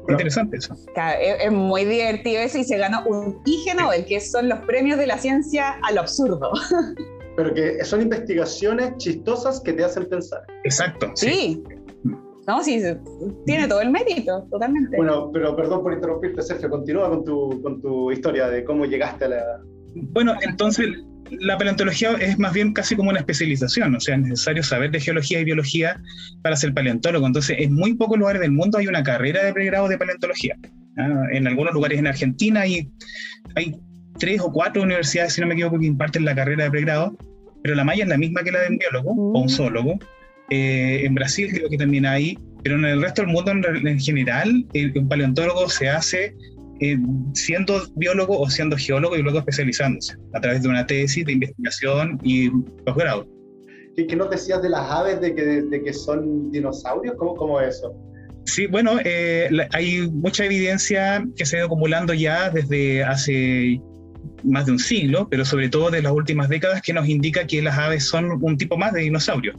Interesante 0.09 0.57
eso. 0.57 0.75
es, 1.19 1.51
muy 1.51 1.85
divertido 1.85 2.41
eso 2.41 2.57
y 2.57 2.63
se 2.63 2.77
ganó 2.77 3.03
un 3.05 3.41
IG 3.45 3.75
Nobel, 3.75 4.05
que 4.05 4.19
son 4.19 4.49
los 4.49 4.59
premios 4.59 4.97
de 4.97 5.07
la 5.07 5.17
ciencia 5.17 5.79
a 5.83 5.91
lo 5.91 6.01
absurdo. 6.01 6.51
Pero 7.37 7.53
que 7.53 7.83
son 7.85 8.01
investigaciones 8.01 8.97
chistosas 8.97 9.61
que 9.61 9.73
te 9.73 9.83
hacen 9.83 10.05
pensar. 10.09 10.41
Exacto. 10.63 11.11
Sí. 11.15 11.63
No, 12.47 12.61
sí, 12.63 12.81
tiene 13.45 13.67
todo 13.67 13.81
el 13.81 13.91
mérito, 13.91 14.45
totalmente. 14.49 14.97
Bueno, 14.97 15.29
pero 15.31 15.55
perdón 15.55 15.83
por 15.83 15.93
interrumpirte, 15.93 16.41
Sergio. 16.41 16.69
Continúa 16.69 17.07
con 17.07 17.23
tu, 17.23 17.61
con 17.61 17.79
tu 17.81 18.11
historia 18.11 18.47
de 18.47 18.65
cómo 18.65 18.85
llegaste 18.85 19.25
a 19.25 19.27
la. 19.29 19.61
Bueno, 19.93 20.33
entonces 20.41 20.87
la 21.39 21.57
paleontología 21.57 22.11
es 22.19 22.37
más 22.37 22.53
bien 22.53 22.73
casi 22.73 22.95
como 22.95 23.09
una 23.09 23.19
especialización, 23.19 23.95
o 23.95 23.99
sea, 23.99 24.15
es 24.15 24.21
necesario 24.21 24.63
saber 24.63 24.91
de 24.91 24.99
geología 24.99 25.39
y 25.39 25.45
biología 25.45 26.01
para 26.41 26.55
ser 26.55 26.73
paleontólogo. 26.73 27.25
Entonces, 27.25 27.57
en 27.59 27.73
muy 27.73 27.93
pocos 27.93 28.19
lugares 28.19 28.41
del 28.41 28.51
mundo 28.51 28.77
hay 28.77 28.87
una 28.87 29.03
carrera 29.03 29.43
de 29.43 29.53
pregrado 29.53 29.87
de 29.87 29.97
paleontología. 29.97 30.57
En 31.31 31.47
algunos 31.47 31.73
lugares 31.73 31.99
en 31.99 32.07
Argentina 32.07 32.61
hay, 32.61 32.89
hay 33.55 33.75
tres 34.19 34.41
o 34.41 34.51
cuatro 34.51 34.83
universidades, 34.83 35.33
si 35.33 35.41
no 35.41 35.47
me 35.47 35.53
equivoco, 35.53 35.79
que 35.79 35.85
imparten 35.85 36.25
la 36.25 36.35
carrera 36.35 36.65
de 36.65 36.71
pregrado, 36.71 37.17
pero 37.63 37.75
la 37.75 37.83
malla 37.83 38.03
es 38.03 38.09
la 38.09 38.17
misma 38.17 38.43
que 38.43 38.51
la 38.51 38.61
de 38.61 38.69
un 38.69 38.77
biólogo 38.77 39.11
o 39.11 39.39
un 39.39 39.45
mm. 39.45 39.49
zoólogo. 39.49 39.99
Eh, 40.49 41.05
en 41.05 41.15
Brasil 41.15 41.49
creo 41.53 41.69
que 41.69 41.77
también 41.77 42.05
hay, 42.05 42.37
pero 42.61 42.75
en 42.75 42.85
el 42.85 43.01
resto 43.01 43.21
del 43.21 43.31
mundo 43.31 43.51
en, 43.51 43.99
general, 43.99 44.65
un 44.95 45.07
paleontólogo 45.07 45.69
se 45.69 45.89
hace 45.89 46.35
eh, 46.81 46.97
siendo 47.33 47.81
biólogo 47.95 48.39
o 48.39 48.49
siendo 48.49 48.75
geólogo 48.75 49.15
y 49.15 49.21
luego 49.21 49.39
especializándose 49.39 50.15
a 50.33 50.41
través 50.41 50.63
de 50.63 50.69
una 50.69 50.85
tesis 50.85 51.25
de 51.25 51.33
investigación 51.33 52.19
y 52.23 52.49
posgrado. 52.85 53.27
¿Qué, 53.95 54.07
¿Qué 54.07 54.15
nos 54.15 54.29
decías 54.29 54.61
de 54.61 54.69
las 54.69 54.89
aves 54.89 55.21
de 55.21 55.35
que, 55.35 55.43
de 55.43 55.83
que 55.83 55.93
son 55.93 56.51
dinosaurios? 56.51 57.15
¿Cómo, 57.17 57.35
cómo 57.35 57.61
es 57.61 57.77
eso? 57.77 57.93
Sí, 58.45 58.67
bueno, 58.67 58.97
eh, 59.05 59.49
hay 59.71 60.09
mucha 60.09 60.45
evidencia 60.45 61.23
que 61.35 61.45
se 61.45 61.55
ha 61.55 61.59
ido 61.59 61.67
acumulando 61.67 62.13
ya 62.13 62.49
desde 62.49 63.03
hace 63.03 63.79
más 64.43 64.65
de 64.65 64.71
un 64.71 64.79
siglo, 64.79 65.27
pero 65.29 65.45
sobre 65.45 65.69
todo 65.69 65.91
de 65.91 66.01
las 66.01 66.11
últimas 66.11 66.49
décadas, 66.49 66.81
que 66.81 66.93
nos 66.93 67.07
indica 67.07 67.45
que 67.45 67.61
las 67.61 67.77
aves 67.77 68.05
son 68.05 68.43
un 68.43 68.57
tipo 68.57 68.77
más 68.77 68.93
de 68.93 69.01
dinosaurio. 69.01 69.53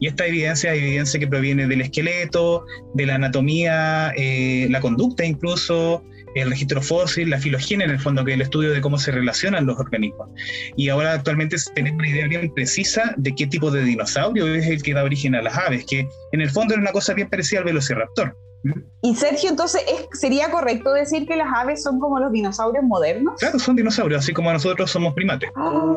Y 0.00 0.08
esta 0.08 0.26
evidencia 0.26 0.74
es 0.74 0.82
evidencia 0.82 1.20
que 1.20 1.28
proviene 1.28 1.66
del 1.66 1.82
esqueleto, 1.82 2.64
de 2.94 3.06
la 3.06 3.14
anatomía, 3.14 4.12
eh, 4.16 4.66
la 4.70 4.80
conducta 4.80 5.24
incluso, 5.24 6.04
el 6.34 6.50
registro 6.50 6.82
fósil, 6.82 7.30
la 7.30 7.38
filogenia 7.38 7.84
en 7.86 7.92
el 7.92 8.00
fondo, 8.00 8.24
que 8.24 8.32
es 8.32 8.36
el 8.36 8.42
estudio 8.42 8.72
de 8.72 8.80
cómo 8.80 8.98
se 8.98 9.10
relacionan 9.10 9.66
los 9.66 9.78
organismos. 9.78 10.28
Y 10.76 10.88
ahora 10.88 11.12
actualmente 11.12 11.56
tenemos 11.74 11.98
una 11.98 12.08
idea 12.08 12.28
bien 12.28 12.52
precisa 12.52 13.14
de 13.16 13.34
qué 13.34 13.46
tipo 13.46 13.70
de 13.70 13.84
dinosaurio 13.84 14.46
es 14.54 14.66
el 14.66 14.82
que 14.82 14.94
da 14.94 15.04
origen 15.04 15.34
a 15.34 15.42
las 15.42 15.56
aves, 15.56 15.84
que 15.86 16.08
en 16.32 16.40
el 16.40 16.50
fondo 16.50 16.74
es 16.74 16.80
una 16.80 16.92
cosa 16.92 17.14
bien 17.14 17.28
parecida 17.28 17.60
al 17.60 17.66
velociraptor. 17.66 18.36
Y 19.02 19.14
Sergio, 19.14 19.50
entonces, 19.50 19.82
¿sería 20.12 20.50
correcto 20.50 20.92
decir 20.92 21.26
que 21.26 21.36
las 21.36 21.48
aves 21.54 21.82
son 21.82 22.00
como 22.00 22.18
los 22.18 22.32
dinosaurios 22.32 22.82
modernos? 22.82 23.34
Claro, 23.38 23.58
son 23.58 23.76
dinosaurios, 23.76 24.22
así 24.22 24.32
como 24.32 24.50
nosotros 24.50 24.90
somos 24.90 25.12
primates. 25.12 25.50
Ah, 25.54 25.94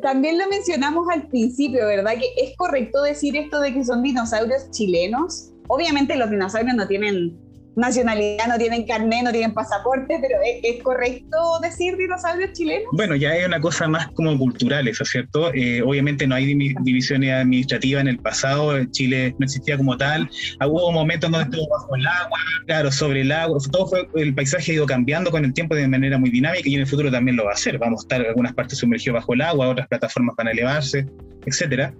también 0.00 0.38
lo 0.38 0.48
mencionamos 0.48 1.06
al 1.12 1.28
principio, 1.28 1.86
¿verdad? 1.86 2.12
Que 2.14 2.42
es 2.42 2.56
correcto 2.56 3.02
decir 3.02 3.36
esto 3.36 3.60
de 3.60 3.74
que 3.74 3.84
son 3.84 4.02
dinosaurios 4.02 4.70
chilenos. 4.70 5.50
Obviamente 5.68 6.16
los 6.16 6.30
dinosaurios 6.30 6.74
no 6.74 6.88
tienen 6.88 7.38
nacionalidad, 7.80 8.46
no 8.46 8.58
tienen 8.58 8.86
carnet, 8.86 9.24
no 9.24 9.32
tienen 9.32 9.52
pasaporte, 9.52 10.18
pero 10.20 10.36
¿es, 10.62 10.82
correcto 10.82 11.36
decir 11.62 11.96
dinosaurios 11.96 12.52
chilenos? 12.52 12.86
Bueno, 12.92 13.16
ya 13.16 13.30
hay 13.30 13.44
una 13.44 13.60
cosa 13.60 13.88
más 13.88 14.08
como 14.08 14.36
cultural, 14.38 14.86
eso, 14.88 15.04
¿cierto? 15.04 15.52
Eh, 15.54 15.82
obviamente 15.82 16.26
no 16.26 16.34
hay 16.34 16.54
divisiones 16.54 17.32
administrativas 17.32 18.02
en 18.02 18.08
el 18.08 18.18
pasado, 18.18 18.84
Chile 18.86 19.34
no 19.38 19.44
existía 19.44 19.76
como 19.76 19.96
tal, 19.96 20.28
hubo 20.66 20.92
momentos 20.92 21.30
donde 21.30 21.44
estuvo 21.44 21.68
bajo 21.68 21.96
el 21.96 22.06
agua, 22.06 22.38
claro, 22.66 22.92
sobre 22.92 23.22
el 23.22 23.32
agua, 23.32 23.58
todo 23.70 23.86
fue, 23.86 24.08
el 24.16 24.34
paisaje 24.34 24.72
ha 24.72 24.74
ido 24.76 24.86
cambiando 24.86 25.30
con 25.30 25.44
el 25.44 25.52
tiempo 25.52 25.74
de 25.74 25.88
manera 25.88 26.18
muy 26.18 26.30
dinámica 26.30 26.68
y 26.68 26.74
en 26.74 26.80
el 26.80 26.86
futuro 26.86 27.10
también 27.10 27.36
lo 27.36 27.44
va 27.44 27.50
a 27.50 27.54
hacer, 27.54 27.78
vamos 27.78 28.00
a 28.00 28.04
estar 28.04 28.26
algunas 28.26 28.54
partes 28.54 28.78
sumergidos 28.78 29.14
bajo 29.14 29.34
el 29.34 29.42
agua, 29.42 29.68
otras 29.68 29.88
plataformas 29.88 30.36
van 30.36 30.48
a 30.48 30.50
elevarse, 30.52 31.06
etcétera. 31.46 31.92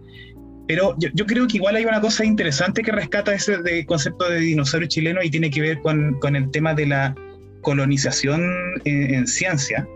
Pero 0.66 0.94
yo, 0.98 1.26
creo 1.26 1.48
que 1.48 1.56
igual 1.56 1.76
hay 1.76 1.84
una 1.84 2.00
cosa 2.00 2.24
interesante 2.24 2.82
que 2.82 2.92
rescata 2.92 3.34
ese 3.34 3.58
concepto 3.86 4.28
de 4.28 4.38
dinosaurio 4.38 4.88
chileno 4.88 5.22
y 5.22 5.30
tiene 5.30 5.50
que 5.50 5.60
ver 5.60 5.80
con, 5.80 6.18
con 6.20 6.36
el 6.36 6.50
tema 6.50 6.74
de 6.74 6.86
la 6.86 7.14
colonización 7.62 8.42
en, 8.84 9.26
ciencia, 9.26 9.86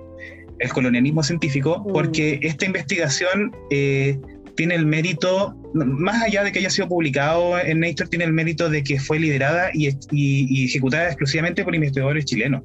el 0.59 0.71
colonialismo 0.71 1.23
científico, 1.23 1.85
mm. 1.87 1.92
porque 1.92 2.40
esta 2.42 2.66
investigación 2.66 3.52
eh, 3.71 4.18
tiene 4.56 4.75
el 4.75 4.87
mérito, 4.87 5.56
más 5.75 6.23
allá 6.23 6.42
de 6.44 6.52
que 6.52 6.59
haya 6.61 6.71
sido 6.71 6.88
publicado 6.88 7.59
en 7.59 7.80
Nature, 7.80 8.09
tiene 8.09 8.25
el 8.25 8.33
mérito 8.33 8.68
de 8.68 8.83
que 8.83 8.99
fue 8.99 9.18
liderada 9.18 9.71
y, 9.73 9.90
y 10.11 10.64
ejecutada 10.64 11.06
exclusivamente 11.06 11.64
por 11.64 11.75
investigadores 11.75 12.25
chilenos. 12.25 12.62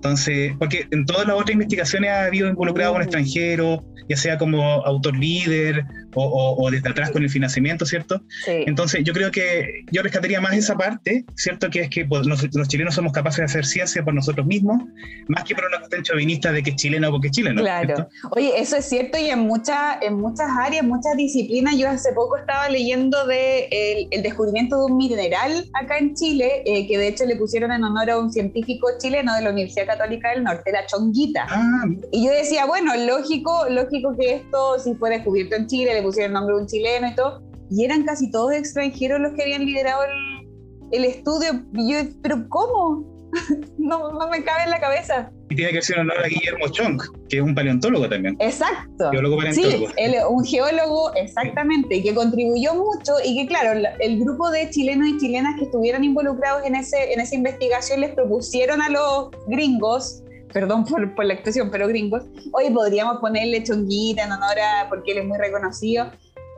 Entonces, 0.00 0.54
porque 0.58 0.86
en 0.92 1.04
todas 1.04 1.26
las 1.26 1.36
otras 1.36 1.52
investigaciones 1.52 2.10
ha 2.10 2.24
habido 2.24 2.48
involucrado 2.48 2.92
un 2.92 3.00
mm. 3.00 3.02
extranjero, 3.02 3.84
ya 4.08 4.16
sea 4.16 4.38
como 4.38 4.62
autor 4.86 5.14
líder 5.16 5.84
o, 6.14 6.68
desde 6.70 6.88
atrás 6.88 7.10
con 7.10 7.22
el 7.22 7.30
financiamiento, 7.30 7.86
¿cierto? 7.86 8.22
Entonces, 8.46 9.02
yo 9.04 9.12
creo 9.12 9.30
que 9.30 9.84
yo 9.90 10.02
rescataría 10.02 10.40
más 10.40 10.54
esa 10.54 10.76
parte, 10.76 11.24
¿cierto? 11.36 11.70
Que 11.70 11.80
es 11.80 11.90
que 11.90 12.04
pues, 12.04 12.26
los 12.26 12.68
chilenos 12.68 12.94
somos 12.94 13.12
capaces 13.12 13.38
de 13.38 13.44
hacer 13.44 13.66
ciencia 13.66 14.02
por 14.02 14.14
nosotros 14.14 14.46
mismos, 14.46 14.82
más 15.28 15.44
que 15.44 15.54
por 15.54 15.64
una 15.66 15.78
cuestión 15.78 16.02
chauvinista 16.02 16.52
de 16.52 16.62
que 16.62 16.70
es 16.70 16.76
chileno 16.76 17.10
porque 17.10 17.28
es 17.28 17.32
chileno. 17.32 17.60
Claro. 17.60 18.08
Oye, 18.32 18.52
eso 18.56 18.76
es 18.76 18.84
cierto 18.84 19.18
y 19.18 19.30
en, 19.30 19.40
muchas 19.40 19.98
en 20.02 20.14
muchas 20.14 20.48
áreas, 20.58 20.84
muchas 20.84 21.16
disciplinas, 21.16 21.76
yo 21.76 21.88
hace 21.88 22.12
poco 22.12 22.36
estaba 22.36 22.68
leyendo 22.68 23.26
de 23.26 23.68
el, 24.10 24.22
descubrimiento 24.22 24.76
de 24.78 24.92
un 24.92 24.96
mineral 24.96 25.68
acá 25.74 25.98
en 25.98 26.14
Chile, 26.14 26.62
eh, 26.64 26.86
que 26.86 26.98
de 26.98 27.08
hecho 27.08 27.24
le 27.24 27.36
pusieron 27.36 27.72
en 27.72 27.82
honor 27.82 28.10
a 28.10 28.18
un 28.18 28.32
científico 28.32 28.88
chileno 28.98 29.34
de 29.34 29.42
la 29.42 29.50
Universidad 29.50 29.86
Católica 29.86 30.30
del 30.30 30.44
Norte, 30.44 30.70
la 30.72 30.86
Chonguita. 30.86 31.46
Ah. 31.48 31.84
Y 32.12 32.26
yo 32.26 32.32
decía, 32.32 32.66
bueno, 32.66 32.92
lógico, 32.96 33.66
lógico 33.70 34.16
que 34.18 34.34
esto, 34.34 34.78
si 34.78 34.94
fue 34.94 35.10
descubierto 35.10 35.56
en 35.56 35.66
Chile, 35.66 35.94
le 36.00 36.06
pusieron 36.06 36.30
el 36.30 36.34
nombre 36.34 36.56
de 36.56 36.62
un 36.62 36.66
chileno 36.66 37.08
y 37.08 37.14
todo, 37.14 37.42
y 37.70 37.84
eran 37.84 38.04
casi 38.04 38.30
todos 38.30 38.52
extranjeros 38.52 39.20
los 39.20 39.32
que 39.34 39.42
habían 39.42 39.64
liderado 39.64 40.02
el, 40.04 40.48
el 40.92 41.04
estudio. 41.04 41.64
Y 41.74 41.92
yo, 41.92 41.98
¿pero 42.22 42.48
cómo? 42.48 43.08
no, 43.78 44.12
no 44.12 44.28
me 44.28 44.42
cabe 44.42 44.64
en 44.64 44.70
la 44.70 44.80
cabeza. 44.80 45.30
Y 45.50 45.56
tiene 45.56 45.72
que 45.72 45.82
ser 45.82 45.98
honor 45.98 46.18
a 46.18 46.28
Guillermo 46.28 46.68
Chong, 46.68 47.00
que 47.28 47.38
es 47.38 47.42
un 47.42 47.54
paleontólogo 47.54 48.08
también. 48.08 48.36
Exacto. 48.40 49.10
Geólogo 49.10 49.36
paleontólogo. 49.36 49.88
Sí, 49.88 50.14
un 50.28 50.44
geólogo, 50.44 51.14
exactamente, 51.14 51.96
y 51.96 52.02
que 52.02 52.14
contribuyó 52.14 52.74
mucho 52.74 53.14
y 53.24 53.36
que, 53.36 53.46
claro, 53.46 53.80
el 54.00 54.20
grupo 54.20 54.50
de 54.50 54.70
chilenos 54.70 55.08
y 55.08 55.18
chilenas 55.18 55.56
que 55.58 55.64
estuvieron 55.64 56.04
involucrados 56.04 56.64
en, 56.64 56.74
ese, 56.74 57.12
en 57.12 57.20
esa 57.20 57.34
investigación 57.34 58.00
les 58.00 58.14
propusieron 58.14 58.80
a 58.80 58.88
los 58.90 59.30
gringos 59.48 60.22
perdón 60.52 60.84
por, 60.84 61.14
por, 61.14 61.24
la 61.24 61.34
expresión, 61.34 61.70
pero 61.70 61.88
gringos, 61.88 62.24
hoy 62.52 62.70
podríamos 62.70 63.18
ponerle 63.18 63.62
chonguita 63.62 64.24
en 64.24 64.32
honor 64.32 64.58
a, 64.58 64.88
porque 64.88 65.12
él 65.12 65.18
es 65.18 65.26
muy 65.26 65.38
reconocido, 65.38 66.10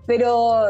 pero 0.06 0.64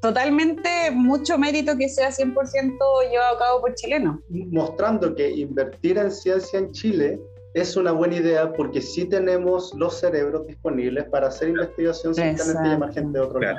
totalmente 0.00 0.90
mucho 0.92 1.38
mérito 1.38 1.76
que 1.76 1.88
sea 1.88 2.10
100% 2.10 2.78
llevado 3.10 3.36
a 3.36 3.38
cabo 3.38 3.60
por 3.60 3.74
chilenos. 3.74 4.20
Mostrando 4.28 5.14
que 5.14 5.30
invertir 5.30 5.98
en 5.98 6.10
ciencia 6.10 6.58
en 6.58 6.72
Chile 6.72 7.20
es 7.54 7.76
una 7.76 7.92
buena 7.92 8.16
idea 8.16 8.52
porque 8.52 8.80
sí 8.80 9.04
tenemos 9.06 9.74
los 9.74 9.98
cerebros 9.98 10.46
disponibles 10.46 11.04
para 11.06 11.28
hacer 11.28 11.48
investigación 11.48 12.14
simultáneamente 12.14 12.68
y 12.68 12.70
llamar 12.70 12.94
gente 12.94 13.18
de 13.18 13.24
otro 13.24 13.40
lado. 13.40 13.58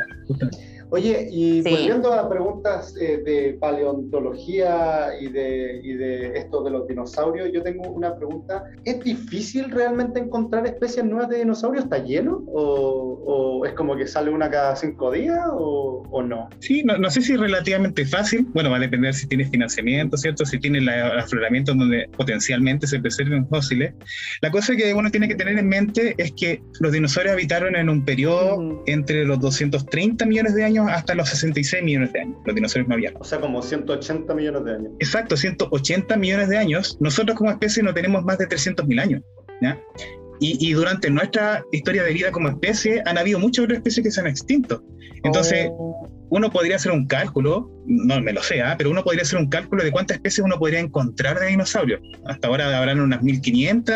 Oye, 0.94 1.30
y 1.32 1.62
volviendo 1.62 2.12
a 2.12 2.30
preguntas 2.30 2.94
eh, 3.00 3.22
de 3.24 3.58
paleontología 3.62 5.08
y 5.22 5.30
de, 5.30 5.80
y 5.82 5.94
de 5.94 6.38
esto 6.38 6.62
de 6.64 6.72
los 6.72 6.86
dinosaurios, 6.86 7.50
yo 7.54 7.64
tengo 7.64 7.90
una 7.90 8.14
pregunta. 8.14 8.66
¿Es 8.84 9.02
difícil 9.02 9.72
realmente 9.72 10.20
encontrar 10.20 10.68
especies 10.68 11.06
nuevas 11.06 11.30
de 11.30 11.38
dinosaurios? 11.38 11.86
¿Está 11.86 12.00
lleno? 12.00 12.44
¿O, 12.48 13.24
o 13.26 13.66
es 13.66 13.72
como 13.72 13.96
que 13.96 14.06
sale 14.06 14.32
una 14.32 14.52
cada 14.52 14.76
cinco 14.76 15.12
días 15.12 15.40
o, 15.54 16.04
o 16.12 16.24
no? 16.24 16.50
Sí, 16.60 16.84
no, 16.84 16.98
no, 16.98 17.10
sé 17.10 17.22
si 17.22 17.34
es 17.34 17.40
relativamente 17.40 18.06
fácil. 18.06 18.46
Bueno, 18.54 18.70
va 18.70 18.76
a 18.76 18.82
depender 18.82 19.14
si 19.14 19.28
tienes 19.28 19.50
financiamiento, 19.50 20.18
¿cierto? 20.18 20.46
Si 20.46 20.60
tienes 20.60 20.82
el 20.82 20.90
afloramiento 20.90 21.74
donde 21.74 22.10
potencialmente 22.18 22.86
se 22.86 23.00
preserven 23.00 23.48
fósiles. 23.48 23.94
La 24.42 24.52
cosa 24.52 24.76
que 24.76 24.94
uno 24.94 25.10
tiene 25.10 25.30
que 25.30 25.36
tener 25.36 25.58
en 25.58 25.70
mente 25.70 26.16
es 26.18 26.34
que 26.34 26.62
los 26.82 26.92
dinosaurios 26.92 27.32
habitaron 27.32 27.78
en 27.78 27.88
un 27.88 28.04
periodo 28.04 28.84
entre 28.88 29.24
los 29.24 29.40
230 29.40 30.26
millones 30.26 30.54
de 30.54 30.66
años 30.66 30.81
hasta 30.90 31.16
los 31.16 31.30
66 31.30 31.84
millones 31.84 32.14
de 32.14 32.22
años, 32.22 32.38
los 32.46 32.56
dinosaurios 32.56 32.88
no 32.88 32.96
habían. 32.96 33.14
O 33.20 33.24
sea, 33.24 33.40
como 33.40 33.62
180 33.62 34.34
millones 34.34 34.64
de 34.66 34.72
años. 34.74 34.92
Exacto, 35.00 35.38
180 35.38 35.92
300 35.92 36.18
millones 36.18 36.50
de 36.50 36.58
años, 36.58 36.98
nosotros 37.02 37.38
como 37.38 37.52
especie 37.52 37.84
no 37.84 37.94
tenemos 37.94 38.24
más 38.24 38.38
de 38.38 38.48
300 38.48 38.88
mil 38.88 39.00
años. 39.00 39.22
¿ya? 39.62 39.80
Y, 40.44 40.74
durante 40.74 41.12
nuestra 41.12 41.64
historia 41.72 42.02
de 42.02 42.14
vida 42.14 42.32
como 42.32 42.50
especie 42.50 43.04
han 43.06 43.20
habido 43.20 43.38
muchas 43.38 43.66
otras 43.66 43.78
especies 43.78 44.06
que 44.06 44.12
se 44.12 44.22
han 44.22 44.28
extinto. 44.28 44.84
Entonces, 45.24 45.70
oh. 45.72 46.10
uno 46.32 46.50
podría 46.50 46.78
hacer 46.78 46.92
un 46.92 47.06
cálculo, 47.06 47.70
no 47.86 48.20
me 48.22 48.34
lo 48.34 48.42
sé, 48.42 48.60
¿ah? 48.60 48.74
pero 48.76 48.90
uno 48.90 49.04
podría 49.04 49.22
hacer 49.22 49.38
un 49.38 49.50
cálculo 49.50 49.84
de 49.84 49.92
cuántas 49.92 50.18
especies 50.18 50.44
uno 50.44 50.58
podría 50.58 50.80
encontrar 50.80 51.40
de 51.40 51.46
dinosaurios. 51.46 52.02
Hasta 52.26 52.48
ahora 52.48 52.76
habrán 52.76 53.00
unas 53.02 53.22
1500, 53.22 53.96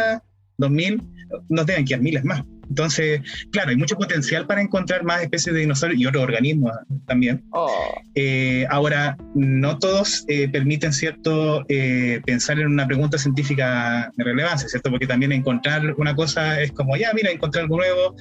2000, 0.57 1.01
nos 1.49 1.65
deben 1.65 1.85
quedar 1.85 2.01
miles 2.01 2.23
más. 2.23 2.43
Entonces, 2.69 3.21
claro, 3.51 3.69
hay 3.69 3.77
mucho 3.77 3.95
potencial 3.95 4.45
para 4.45 4.61
encontrar 4.61 5.03
más 5.03 5.21
especies 5.21 5.53
de 5.53 5.61
dinosaurios 5.61 5.99
y 6.01 6.05
otros 6.05 6.23
organismos 6.23 6.71
también. 7.05 7.43
Oh. 7.51 7.69
Eh, 8.15 8.65
ahora, 8.69 9.17
no 9.33 9.77
todos 9.79 10.25
eh, 10.27 10.47
permiten, 10.49 10.93
¿cierto?, 10.93 11.65
eh, 11.69 12.21
pensar 12.25 12.59
en 12.59 12.67
una 12.67 12.87
pregunta 12.87 13.17
científica 13.17 14.11
de 14.15 14.23
relevancia, 14.23 14.67
¿cierto? 14.67 14.89
Porque 14.89 15.07
también 15.07 15.31
encontrar 15.31 15.93
una 15.97 16.15
cosa 16.15 16.61
es 16.61 16.71
como, 16.71 16.95
ya, 16.97 17.13
mira, 17.13 17.31
encontré 17.31 17.61
algo 17.61 17.77
nuevo, 17.77 18.15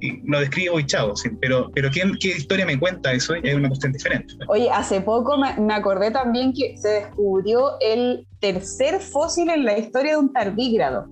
y 0.00 0.20
lo 0.28 0.40
describo 0.40 0.78
y 0.78 0.86
chao. 0.86 1.14
Pero, 1.40 1.70
pero 1.74 1.90
¿quién, 1.90 2.16
¿qué 2.20 2.28
historia 2.28 2.66
me 2.66 2.78
cuenta 2.78 3.12
eso? 3.12 3.34
Es 3.34 3.54
una 3.54 3.68
cuestión 3.68 3.92
diferente. 3.92 4.34
Oye, 4.48 4.68
hace 4.70 5.00
poco 5.00 5.38
me, 5.38 5.56
me, 5.58 5.74
acordé 5.74 6.10
también 6.10 6.52
que 6.52 6.76
se 6.76 6.88
descubrió 6.88 7.72
el 7.80 8.26
tercer 8.40 9.00
fósil 9.00 9.48
en 9.48 9.64
la 9.64 9.78
historia 9.78 10.12
de 10.12 10.18
un 10.18 10.32
tardígrado. 10.32 11.06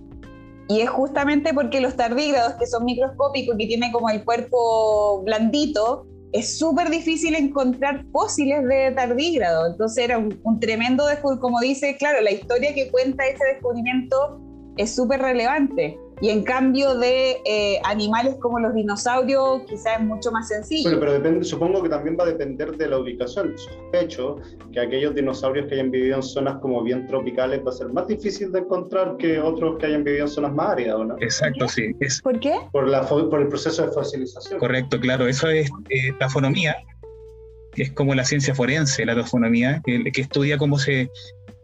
Y 0.69 0.81
es 0.81 0.89
justamente 0.89 1.53
porque 1.53 1.81
los 1.81 1.95
tardígrados, 1.95 2.53
que 2.53 2.65
son 2.67 2.85
microscópicos 2.85 3.55
y 3.55 3.57
que 3.57 3.67
tienen 3.67 3.91
como 3.91 4.09
el 4.09 4.23
cuerpo 4.23 5.21
blandito, 5.23 6.05
es 6.31 6.57
súper 6.57 6.89
difícil 6.89 7.35
encontrar 7.35 8.05
fósiles 8.11 8.67
de 8.67 8.91
tardígrado. 8.91 9.67
Entonces 9.67 10.03
era 10.03 10.17
un, 10.17 10.39
un 10.43 10.59
tremendo 10.59 11.05
descubrimiento. 11.05 11.41
Como 11.41 11.59
dice, 11.59 11.95
claro, 11.97 12.21
la 12.21 12.31
historia 12.31 12.73
que 12.73 12.89
cuenta 12.89 13.25
ese 13.25 13.43
descubrimiento 13.45 14.41
es 14.77 14.95
súper 14.95 15.21
relevante. 15.21 15.97
Y 16.21 16.29
en 16.29 16.43
cambio 16.43 16.97
de 16.97 17.41
eh, 17.45 17.79
animales 17.83 18.35
como 18.39 18.59
los 18.59 18.73
dinosaurios, 18.73 19.61
quizás 19.67 19.99
es 19.99 20.05
mucho 20.05 20.31
más 20.31 20.47
sencillo. 20.47 20.83
Bueno, 20.83 20.99
pero 20.99 21.13
depende, 21.13 21.43
supongo 21.43 21.83
que 21.83 21.89
también 21.89 22.17
va 22.19 22.23
a 22.23 22.27
depender 22.27 22.75
de 22.77 22.87
la 22.87 22.97
ubicación. 22.99 23.53
Sospecho 23.57 24.37
que 24.71 24.79
aquellos 24.79 25.15
dinosaurios 25.15 25.67
que 25.67 25.75
hayan 25.75 25.91
vivido 25.91 26.15
en 26.17 26.23
zonas 26.23 26.57
como 26.61 26.81
bien 26.83 27.07
tropicales 27.07 27.61
va 27.65 27.69
a 27.69 27.73
ser 27.73 27.89
más 27.89 28.07
difícil 28.07 28.51
de 28.51 28.59
encontrar 28.59 29.17
que 29.17 29.39
otros 29.39 29.77
que 29.79 29.87
hayan 29.87 30.03
vivido 30.03 30.25
en 30.25 30.31
zonas 30.31 30.53
más 30.53 30.69
áridas, 30.69 30.99
¿no? 31.05 31.15
Exacto, 31.19 31.67
sí. 31.67 31.95
¿Por 32.23 32.39
qué? 32.39 32.53
Por, 32.71 32.87
la, 32.87 33.01
por 33.07 33.41
el 33.41 33.47
proceso 33.47 33.85
de 33.85 33.91
fosilización. 33.91 34.59
Correcto, 34.59 34.99
claro. 34.99 35.27
Eso 35.27 35.49
es 35.49 35.69
eh, 35.89 36.13
tafonomía, 36.19 36.75
que 37.73 37.83
es 37.83 37.91
como 37.91 38.15
la 38.15 38.23
ciencia 38.23 38.55
forense, 38.55 39.05
la 39.05 39.15
tafonomía, 39.15 39.81
que, 39.85 40.03
que 40.11 40.21
estudia 40.21 40.57
cómo 40.57 40.77
se 40.77 41.09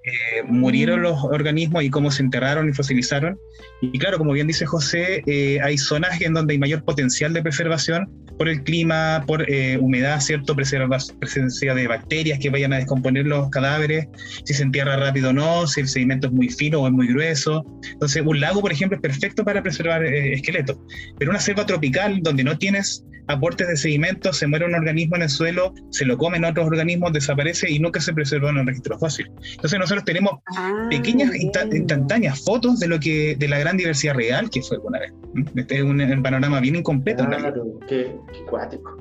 eh, 0.05 0.43
murieron 0.47 1.01
los 1.01 1.23
organismos 1.25 1.83
y 1.83 1.89
cómo 1.89 2.09
se 2.09 2.23
enterraron 2.23 2.69
y 2.69 2.73
fosilizaron. 2.73 3.37
Y 3.81 3.99
claro, 3.99 4.17
como 4.17 4.31
bien 4.31 4.47
dice 4.47 4.65
José, 4.65 5.23
eh, 5.25 5.59
hay 5.61 5.77
zonas 5.77 6.21
en 6.21 6.33
donde 6.33 6.53
hay 6.53 6.59
mayor 6.59 6.83
potencial 6.83 7.33
de 7.33 7.41
preservación 7.41 8.09
por 8.37 8.47
el 8.47 8.63
clima, 8.63 9.23
por 9.27 9.49
eh, 9.51 9.77
humedad, 9.77 10.21
¿cierto? 10.21 10.55
presencia 10.55 11.75
de 11.75 11.87
bacterias 11.87 12.39
que 12.39 12.49
vayan 12.49 12.71
a 12.71 12.77
descomponer 12.77 13.25
los 13.25 13.49
cadáveres, 13.49 14.07
si 14.45 14.53
se 14.53 14.63
entierra 14.63 14.95
rápido 14.95 15.31
o 15.31 15.33
no, 15.33 15.67
si 15.67 15.81
el 15.81 15.89
sedimento 15.89 16.27
es 16.27 16.33
muy 16.33 16.49
fino 16.49 16.79
o 16.79 16.87
es 16.87 16.93
muy 16.93 17.07
grueso. 17.07 17.65
Entonces, 17.91 18.23
un 18.25 18.39
lago, 18.39 18.61
por 18.61 18.71
ejemplo, 18.71 18.95
es 18.95 19.01
perfecto 19.01 19.43
para 19.43 19.61
preservar 19.61 20.05
esqueletos, 20.05 20.77
pero 21.17 21.31
una 21.31 21.41
selva 21.41 21.65
tropical 21.65 22.21
donde 22.21 22.45
no 22.45 22.57
tienes 22.57 23.03
aportes 23.29 23.67
de 23.67 23.77
sedimentos, 23.77 24.37
se 24.37 24.47
muere 24.47 24.65
un 24.65 24.75
organismo 24.75 25.15
en 25.15 25.21
el 25.21 25.29
suelo, 25.29 25.73
se 25.91 26.03
lo 26.03 26.17
comen 26.17 26.43
otros 26.43 26.65
organismos, 26.65 27.13
desaparece 27.13 27.69
y 27.71 27.79
nunca 27.79 28.01
se 28.01 28.11
preserva 28.11 28.49
en 28.49 28.57
el 28.57 28.67
registro 28.67 28.97
fósil. 28.97 29.31
Entonces 29.51 29.79
nosotros 29.79 30.03
tenemos 30.03 30.33
ah, 30.57 30.87
pequeñas 30.89 31.31
instantáneas 31.35 32.43
fotos 32.43 32.79
de 32.79 32.87
lo 32.87 32.99
que 32.99 33.35
de 33.37 33.47
la 33.47 33.59
gran 33.59 33.77
diversidad 33.77 34.15
real 34.15 34.49
que 34.49 34.61
fue 34.63 34.77
alguna 34.77 34.99
vez. 34.99 35.13
Este 35.55 35.77
es 35.77 35.83
un, 35.83 35.99
panorama 36.23 36.59
bien 36.59 36.75
incompleto. 36.75 37.25
Claro, 37.25 37.79
qué, 37.87 38.15
qué 38.33 38.45
cuático. 38.49 38.97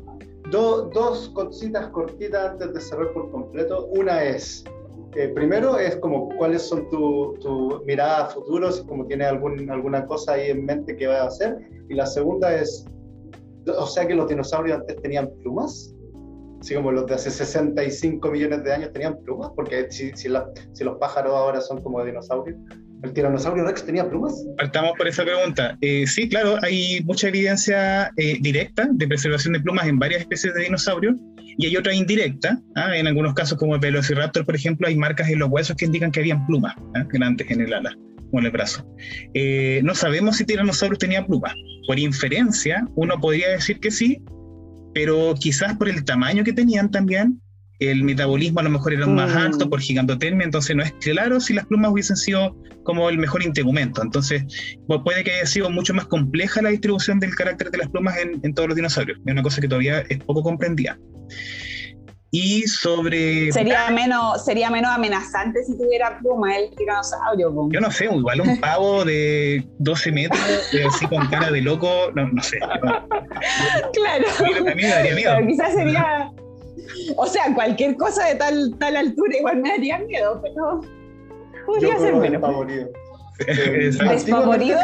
dos 0.50 1.30
cositas 1.30 1.88
cortitas 1.88 2.52
antes 2.52 2.74
de 2.74 2.80
cerrar 2.80 3.10
por 3.12 3.30
completo. 3.30 3.86
Una 3.86 4.22
es, 4.24 4.62
eh, 5.16 5.32
primero 5.34 5.78
es 5.78 5.96
como 5.96 6.28
cuáles 6.36 6.68
son 6.68 6.88
tus 6.90 7.40
tu 7.40 7.82
miradas 7.86 8.30
a 8.30 8.34
futuro, 8.34 8.70
si 8.70 8.84
como 8.84 9.06
tienes 9.06 9.28
algún, 9.28 9.70
alguna 9.70 10.04
cosa 10.04 10.34
ahí 10.34 10.50
en 10.50 10.66
mente 10.66 10.94
que 10.96 11.06
va 11.06 11.22
a 11.22 11.26
hacer. 11.28 11.56
Y 11.88 11.94
la 11.94 12.04
segunda 12.04 12.54
es 12.54 12.84
o 13.76 13.86
sea 13.86 14.06
que 14.06 14.14
los 14.14 14.28
dinosaurios 14.28 14.78
antes 14.80 15.00
tenían 15.02 15.30
plumas, 15.42 15.94
así 16.60 16.74
como 16.74 16.92
los 16.92 17.06
de 17.06 17.14
hace 17.14 17.30
65 17.30 18.30
millones 18.30 18.64
de 18.64 18.72
años 18.72 18.92
tenían 18.92 19.18
plumas, 19.24 19.50
porque 19.54 19.86
si, 19.90 20.28
los 20.28 20.98
pájaros 20.98 21.32
ahora 21.34 21.60
son 21.60 21.82
como 21.82 22.04
dinosaurios. 22.04 22.58
¿El 23.04 23.12
tiranosaurio 23.12 23.64
Rex 23.64 23.84
tenía 23.84 24.08
plumas? 24.08 24.44
Partamos 24.56 24.92
por 24.98 25.06
esa 25.06 25.22
pregunta. 25.22 25.78
Eh, 25.80 26.04
sí, 26.08 26.28
claro, 26.28 26.56
hay 26.62 27.00
mucha 27.04 27.28
evidencia 27.28 28.10
eh, 28.16 28.38
directa 28.40 28.88
de 28.90 29.06
preservación 29.06 29.52
de 29.52 29.60
plumas 29.60 29.86
en 29.86 30.00
varias 30.00 30.22
especies 30.22 30.52
de 30.54 30.64
dinosaurios 30.64 31.14
y 31.58 31.66
hay 31.66 31.76
otra 31.76 31.94
indirecta. 31.94 32.60
¿ah? 32.74 32.96
En 32.96 33.06
algunos 33.06 33.34
casos, 33.34 33.56
como 33.56 33.76
el 33.76 33.80
Velociraptor, 33.80 34.44
por 34.44 34.56
ejemplo, 34.56 34.88
hay 34.88 34.96
marcas 34.96 35.28
en 35.28 35.38
los 35.38 35.48
huesos 35.48 35.76
que 35.76 35.84
indican 35.84 36.10
que 36.10 36.18
habían 36.18 36.44
plumas 36.46 36.74
¿ah? 36.96 37.04
grandes 37.08 37.48
en 37.48 37.60
el 37.60 37.72
ala 37.72 37.96
en 38.32 38.44
el 38.44 38.50
brazo. 38.50 38.86
Eh, 39.34 39.80
no 39.84 39.94
sabemos 39.94 40.36
si 40.36 40.44
Tyrannosaurus 40.44 40.98
tenía 40.98 41.24
plumas. 41.26 41.52
Por 41.86 41.98
inferencia, 41.98 42.86
uno 42.96 43.18
podría 43.20 43.48
decir 43.48 43.80
que 43.80 43.90
sí, 43.90 44.20
pero 44.94 45.34
quizás 45.40 45.76
por 45.76 45.88
el 45.88 46.04
tamaño 46.04 46.44
que 46.44 46.52
tenían 46.52 46.90
también, 46.90 47.40
el 47.78 48.02
metabolismo 48.02 48.60
a 48.60 48.64
lo 48.64 48.70
mejor 48.70 48.92
era 48.92 49.06
más 49.06 49.32
mm. 49.32 49.38
alto 49.38 49.70
por 49.70 49.80
gigantotermia, 49.80 50.44
entonces 50.44 50.74
no 50.74 50.82
es 50.82 50.92
claro 51.00 51.40
si 51.40 51.54
las 51.54 51.66
plumas 51.66 51.92
hubiesen 51.92 52.16
sido 52.16 52.56
como 52.82 53.08
el 53.08 53.18
mejor 53.18 53.42
integumento. 53.42 54.02
Entonces, 54.02 54.44
puede 55.04 55.22
que 55.22 55.32
haya 55.32 55.46
sido 55.46 55.70
mucho 55.70 55.94
más 55.94 56.06
compleja 56.06 56.60
la 56.60 56.70
distribución 56.70 57.20
del 57.20 57.34
carácter 57.34 57.70
de 57.70 57.78
las 57.78 57.88
plumas 57.88 58.16
en, 58.18 58.40
en 58.42 58.54
todos 58.54 58.68
los 58.68 58.76
dinosaurios. 58.76 59.18
Es 59.24 59.32
una 59.32 59.42
cosa 59.42 59.60
que 59.60 59.68
todavía 59.68 60.00
es 60.08 60.18
poco 60.18 60.42
comprendida 60.42 60.98
y 62.30 62.62
sobre... 62.66 63.50
Sería 63.52 63.88
menos, 63.90 64.44
sería 64.44 64.70
menos 64.70 64.90
amenazante 64.90 65.64
si 65.64 65.78
tuviera 65.78 66.18
pluma 66.18 66.56
el 66.56 66.74
tiranosaurio. 66.76 67.52
Yo 67.70 67.80
no 67.80 67.90
sé, 67.90 68.04
igual 68.04 68.40
un 68.42 68.60
pavo 68.60 69.04
de 69.04 69.66
12 69.78 70.12
metros, 70.12 70.40
así 70.88 71.06
con 71.06 71.26
cara 71.28 71.50
de 71.50 71.62
loco, 71.62 72.10
no, 72.14 72.28
no 72.28 72.42
sé. 72.42 72.58
claro. 72.58 74.26
A 74.68 74.74
mí 74.74 74.82
me 74.82 74.88
daría 74.88 75.14
miedo. 75.14 75.32
Pero 75.36 75.46
quizás 75.46 75.74
sería... 75.74 76.30
O 77.16 77.26
sea, 77.26 77.54
cualquier 77.54 77.96
cosa 77.96 78.26
de 78.26 78.34
tal, 78.34 78.74
tal 78.78 78.96
altura 78.96 79.36
igual 79.38 79.62
me 79.62 79.70
daría 79.70 79.98
miedo, 79.98 80.42
pero 80.42 80.80
podría 81.66 81.98
ser 81.98 82.14
menos. 82.14 82.42
Despavorido. 82.42 82.88
¿Despavorido? 84.02 84.78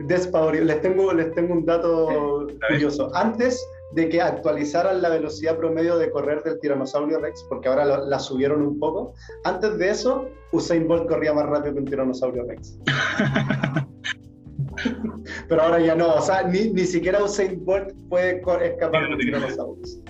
Despavorido. 0.00 0.64
Les 0.64 0.82
tengo, 0.82 1.12
les 1.12 1.34
tengo 1.34 1.54
un 1.54 1.64
dato 1.64 2.48
curioso. 2.68 3.10
Antes 3.14 3.64
de 3.94 4.08
que 4.08 4.20
actualizaran 4.20 5.00
la 5.00 5.08
velocidad 5.08 5.56
promedio 5.56 5.96
de 5.96 6.10
correr 6.10 6.42
del 6.42 6.58
tiranosaurio 6.58 7.20
Rex, 7.20 7.44
porque 7.48 7.68
ahora 7.68 7.84
la 7.84 8.18
subieron 8.18 8.62
un 8.62 8.78
poco. 8.78 9.14
Antes 9.44 9.78
de 9.78 9.90
eso, 9.90 10.28
Usain 10.52 10.88
Bolt 10.88 11.08
corría 11.08 11.32
más 11.32 11.46
rápido 11.46 11.74
que 11.74 11.80
un 11.80 11.86
tiranosaurio 11.86 12.44
Rex. 12.44 12.78
Pero 15.48 15.62
ahora 15.62 15.80
ya 15.80 15.94
no, 15.94 16.14
o 16.14 16.20
sea, 16.20 16.42
ni, 16.42 16.70
ni 16.70 16.84
siquiera 16.84 17.22
Usain 17.22 17.64
Bolt 17.64 17.92
puede 18.08 18.42
escapar 18.66 19.08
de 19.08 19.16
tiranosaurios. 19.16 20.00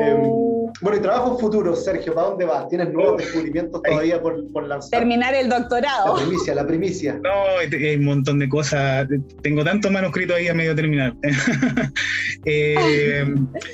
Em, 0.00 0.16
oh. 0.22 0.72
bueno, 0.80 0.96
y 0.96 1.00
trabajo 1.00 1.38
futuro, 1.38 1.76
Sergio, 1.76 2.14
¿para 2.14 2.28
dónde 2.28 2.46
vas? 2.46 2.68
¿Tienes 2.68 2.90
nuevos 2.90 3.18
descubrimientos 3.18 3.82
todavía 3.82 4.20
por, 4.20 4.50
por, 4.50 4.66
lanzar? 4.66 5.00
Terminar 5.00 5.34
el 5.34 5.50
doctorado. 5.50 6.16
La 6.16 6.22
primicia, 6.22 6.54
la 6.54 6.66
primicia. 6.66 7.20
No, 7.22 7.58
hay 7.58 7.96
un 7.96 8.04
montón 8.06 8.38
de 8.38 8.48
cosas. 8.48 9.06
Tengo 9.42 9.62
tantos 9.62 9.90
manuscritos 9.90 10.36
ahí 10.36 10.48
a 10.48 10.54
medio 10.54 10.74
terminar. 10.74 11.14
eh, 12.46 13.24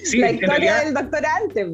sí, 0.02 0.18
la 0.18 0.32
historia 0.32 0.84
del 0.84 0.94
doctorante, 0.94 1.66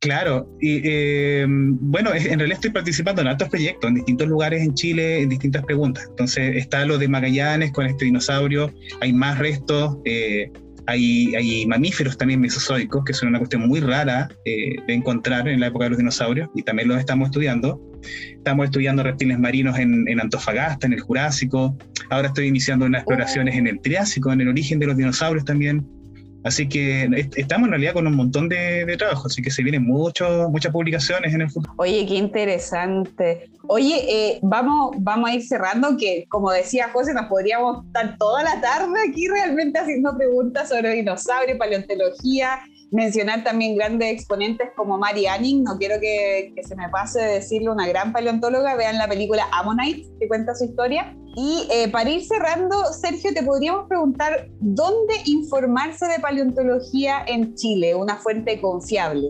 Claro, 0.00 0.48
y 0.60 0.80
eh, 0.82 1.44
bueno, 1.46 2.14
en 2.14 2.38
realidad 2.38 2.56
estoy 2.56 2.70
participando 2.70 3.20
en 3.20 3.28
altos 3.28 3.50
proyectos 3.50 3.88
en 3.88 3.96
distintos 3.96 4.28
lugares 4.28 4.62
en 4.62 4.72
Chile, 4.72 5.20
en 5.20 5.28
distintas 5.28 5.62
preguntas. 5.64 6.06
Entonces 6.08 6.56
está 6.56 6.86
lo 6.86 6.96
de 6.96 7.06
Magallanes 7.06 7.70
con 7.72 7.84
este 7.84 8.06
dinosaurio, 8.06 8.72
hay 9.02 9.12
más 9.12 9.38
restos. 9.38 9.98
Eh, 10.06 10.50
hay, 10.90 11.66
mamíferos 11.66 12.16
también 12.16 12.40
mesozoicos, 12.40 13.04
que 13.04 13.12
son 13.12 13.28
una 13.28 13.38
cuestión 13.38 13.66
muy 13.66 13.80
rara 13.80 14.28
eh, 14.44 14.76
de 14.86 14.94
encontrar 14.94 15.48
en 15.48 15.60
la 15.60 15.68
época 15.68 15.84
de 15.84 15.90
los 15.90 15.98
dinosaurios, 15.98 16.48
y 16.54 16.62
también 16.62 16.88
los 16.88 16.98
estamos 16.98 17.26
estudiando. 17.28 17.80
Estamos 18.32 18.64
estudiando 18.64 19.02
reptiles 19.02 19.38
marinos 19.38 19.78
en, 19.78 20.08
en 20.08 20.20
Antofagasta, 20.20 20.86
en 20.86 20.94
el 20.94 21.00
Jurásico. 21.00 21.76
Ahora 22.08 22.28
estoy 22.28 22.46
iniciando 22.46 22.86
unas 22.86 23.00
exploraciones 23.02 23.56
en 23.56 23.66
el 23.66 23.80
Triásico, 23.80 24.32
en 24.32 24.40
el 24.40 24.48
origen 24.48 24.78
de 24.78 24.86
los 24.86 24.96
dinosaurios 24.96 25.44
también. 25.44 25.86
Así 26.42 26.68
que 26.68 27.08
estamos 27.36 27.66
en 27.66 27.72
realidad 27.72 27.92
con 27.92 28.06
un 28.06 28.16
montón 28.16 28.48
de, 28.48 28.96
trabajo, 28.96 29.26
así 29.26 29.42
que 29.42 29.50
se 29.50 29.62
vienen 29.62 29.84
muchos, 29.84 30.50
muchas 30.50 30.72
publicaciones 30.72 31.34
en 31.34 31.42
el 31.42 31.50
futuro. 31.50 31.74
Oye, 31.76 32.06
qué 32.06 32.14
interesante. 32.14 33.50
Oye, 33.68 33.96
eh, 34.08 34.38
vamos, 34.42 34.96
vamos 34.98 35.30
a 35.30 35.34
ir 35.34 35.42
cerrando, 35.42 35.96
que 35.98 36.24
como 36.28 36.50
decía 36.50 36.88
José, 36.92 37.12
nos 37.12 37.26
podríamos 37.26 37.84
estar 37.86 38.16
toda 38.18 38.42
la 38.42 38.60
tarde 38.60 38.94
aquí 39.08 39.28
realmente 39.28 39.78
haciendo 39.78 40.16
preguntas 40.16 40.70
sobre 40.70 40.94
dinosaurio, 40.94 41.58
paleontología, 41.58 42.60
mencionar 42.90 43.44
también 43.44 43.76
grandes 43.76 44.12
exponentes 44.12 44.70
como 44.76 44.98
Mary 44.98 45.26
Anning, 45.26 45.62
no 45.62 45.78
quiero 45.78 46.00
que, 46.00 46.52
se 46.62 46.76
me 46.76 46.88
pase 46.88 47.20
de 47.20 47.34
decirle 47.34 47.70
una 47.70 47.86
gran 47.88 48.12
paleontóloga, 48.12 48.76
vean 48.76 48.98
la 48.98 49.08
película 49.08 49.44
Ammonite, 49.52 50.08
que 50.18 50.28
cuenta 50.28 50.54
su 50.54 50.64
historia. 50.64 51.14
Y 51.36 51.68
eh, 51.70 51.88
para 51.88 52.10
ir 52.10 52.24
cerrando, 52.24 52.84
Sergio, 52.92 53.32
te 53.32 53.42
podríamos 53.42 53.86
preguntar, 53.88 54.48
¿dónde 54.60 55.14
informarse 55.26 56.06
de 56.06 56.18
paleontología 56.18 57.24
en 57.26 57.54
Chile, 57.54 57.94
una 57.94 58.16
fuente 58.16 58.60
confiable? 58.60 59.28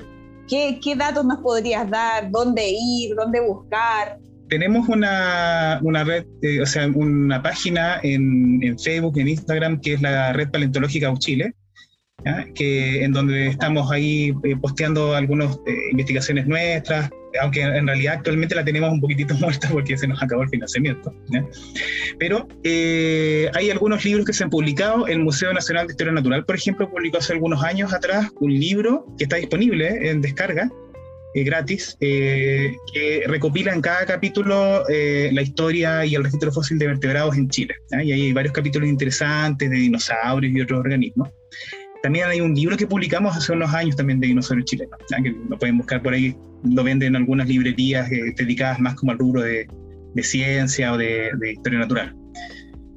¿Qué, 0.49 0.81
qué 0.83 0.97
datos 0.97 1.25
nos 1.25 1.39
podrías 1.41 1.89
dar? 1.91 2.31
¿Dónde 2.31 2.65
ir? 2.71 3.15
¿Dónde 3.15 3.41
buscar? 3.41 4.19
tenemos 4.51 4.89
una, 4.89 5.79
una 5.83 6.03
red, 6.03 6.27
eh, 6.43 6.61
o 6.61 6.67
sea, 6.67 6.89
una 6.89 7.41
página 7.41 8.01
en, 8.03 8.61
en, 8.63 8.77
Facebook, 8.79 9.17
en 9.17 9.29
Instagram, 9.29 9.81
que 9.81 9.95
es 9.95 10.03
la 10.03 10.33
Red 10.33 10.51
Paleontológica 10.51 11.15
Chile, 11.19 11.55
que 12.55 13.05
en 13.05 13.13
donde 13.13 13.49
estamos 13.49 13.91
ahí 13.91 14.35
eh, 14.45 14.57
posteando 14.61 15.15
algunas 15.15 15.57
eh, 15.67 15.75
investigaciones 15.93 16.47
nuestras, 16.47 17.11
aunque 17.41 17.63
en 17.63 17.87
realidad 17.87 18.15
actualmente 18.15 18.55
la 18.55 18.65
tenemos 18.65 18.91
un 18.91 19.01
poquitito 19.01 19.35
muerta 19.41 19.69
porque 19.71 19.97
se 19.97 20.07
nos 20.07 20.23
acabó 20.23 20.43
el 20.43 20.49
financiamiento. 20.49 21.15
Pero 22.19 22.49
eh, 22.65 23.51
hay 23.55 23.71
algunos 23.71 24.05
libros 24.05 24.27
que 24.27 24.33
se 24.33 24.45
han 24.45 24.51
publicado. 24.51 25.07
El 25.07 25.21
Museo 25.21 25.53
Nacional 25.53 25.87
de 25.87 25.93
Historia 25.93 26.13
Natural, 26.13 26.45
por 26.45 26.57
ejemplo, 26.57 26.91
publicó 26.91 27.19
hace 27.19 27.33
algunos 27.33 27.63
años 27.63 27.93
atrás 27.93 28.29
un 28.41 28.53
libro 28.53 29.07
que 29.17 29.25
está 29.25 29.37
disponible 29.37 30.11
en 30.11 30.21
descarga. 30.21 30.71
gratis, 31.33 31.97
que 32.01 33.23
recopila 33.27 33.73
en 33.73 33.81
cada 33.81 34.05
capítulo 34.05 34.85
la 34.89 35.43
historia 35.43 36.05
y 36.05 36.17
el 36.17 36.25
registro 36.25 36.51
fósil 36.51 36.77
de 36.79 36.89
vertebrados 36.89 37.37
en 37.37 37.49
Chile. 37.49 37.75
Y 38.03 38.13
hay 38.13 38.33
varios 38.33 38.53
capítulos 38.53 38.89
interesantes 38.89 39.71
de 39.71 39.77
dinosaurios 39.77 40.53
y 40.53 40.61
otros 40.61 40.81
organismos. 40.81 41.29
También 42.03 42.27
hay 42.27 42.41
un 42.41 42.55
libro 42.55 42.77
que 42.77 42.87
publicamos 42.87 43.37
hace 43.37 43.53
unos 43.53 43.73
años 43.75 43.97
también 43.97 44.21
de 44.21 44.29
dinosaurios 44.29 44.65
chilenos, 44.67 44.97
que 45.23 45.35
lo 45.49 45.59
pueden 45.59 45.77
buscar 45.77 46.03
por 46.03 46.15
ahí, 46.15 46.35
lo 46.65 46.83
venden 46.83 47.09
en 47.09 47.17
algunas 47.17 47.47
librerías 47.47 48.11
eh, 48.11 48.35
dedicadas 48.37 48.81
más 48.81 48.95
como 48.95 49.13
al 49.13 49.19
rubro 49.19 49.43
de, 49.43 49.69
de 50.15 50.23
ciencia 50.23 50.93
o 50.93 50.99
de, 50.99 51.31
historia 51.53 51.79
natural. 51.79 52.17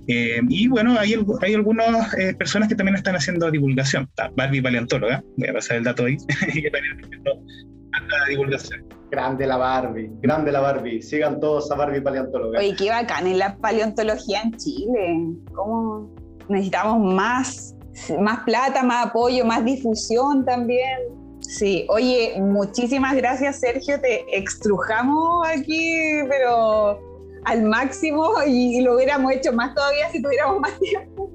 Eh, 0.08 0.42
y 0.50 0.68
bueno, 0.68 0.98
hay, 1.00 1.16
hay 1.42 1.54
algunas 1.54 2.14
eh, 2.18 2.34
personas 2.36 2.68
que 2.68 2.76
también 2.76 2.96
están 2.96 3.16
haciendo 3.16 3.50
divulgación. 3.50 4.10
Barbie 4.36 4.62
Paleontóloga, 4.62 5.24
voy 5.38 5.50
a 5.50 5.54
pasar 5.54 5.78
el 5.78 5.84
dato 5.84 6.06
ahí, 6.06 6.18
que 6.54 6.70
también 6.70 7.24
la 7.24 8.26
divulgación. 8.30 8.86
Grande 9.12 9.46
la 9.46 9.58
Barbie, 9.58 10.10
grande 10.22 10.52
la 10.52 10.60
Barbie. 10.60 11.02
Sigan 11.02 11.40
todos 11.40 11.72
a 11.72 11.76
Barbie 11.76 12.02
Paleontóloga. 12.02 12.60
Oye, 12.60 12.76
qué 12.76 12.90
bacán 12.90 13.28
en 13.28 13.38
la 13.38 13.56
paleontología 13.58 14.42
en 14.42 14.54
Chile. 14.54 15.36
¿Cómo 15.54 16.14
necesitamos 16.50 17.14
más 17.14 17.76
más 18.20 18.40
plata, 18.46 18.84
más 18.84 19.08
apoyo, 19.08 19.46
más 19.46 19.64
difusión 19.64 20.46
también. 20.46 21.00
Sí, 21.42 21.86
oye, 21.90 22.36
muchísimas 22.40 23.16
gracias 23.16 23.60
Sergio, 23.60 24.00
te 24.00 24.26
extrujamos 24.38 25.48
aquí, 25.48 26.22
pero 26.30 27.00
al 27.46 27.64
máximo 27.64 28.32
y, 28.48 28.82
lo 28.82 28.96
hubiéramos 28.96 29.32
hecho 29.34 29.52
más 29.52 29.76
todavía 29.76 30.10
si 30.12 30.22
tuviéramos 30.22 30.60
más 30.62 30.80
tiempo. 30.80 31.30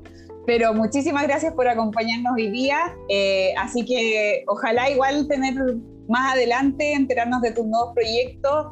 Pero 0.47 0.73
muchísimas 0.73 1.25
gracias 1.25 1.53
por 1.53 1.69
acompañarnos 1.69 2.33
hoy 2.35 2.51
día, 2.51 2.97
eh, 3.11 3.53
así 3.59 3.85
que 3.85 4.45
ojalá 4.47 4.89
igual 4.89 5.29
tener 5.29 5.55
más 6.09 6.33
adelante, 6.33 6.95
enterarnos 6.95 7.43
de 7.43 7.53
tus 7.53 7.67
nuevos 7.67 7.93
proyectos, 7.95 8.69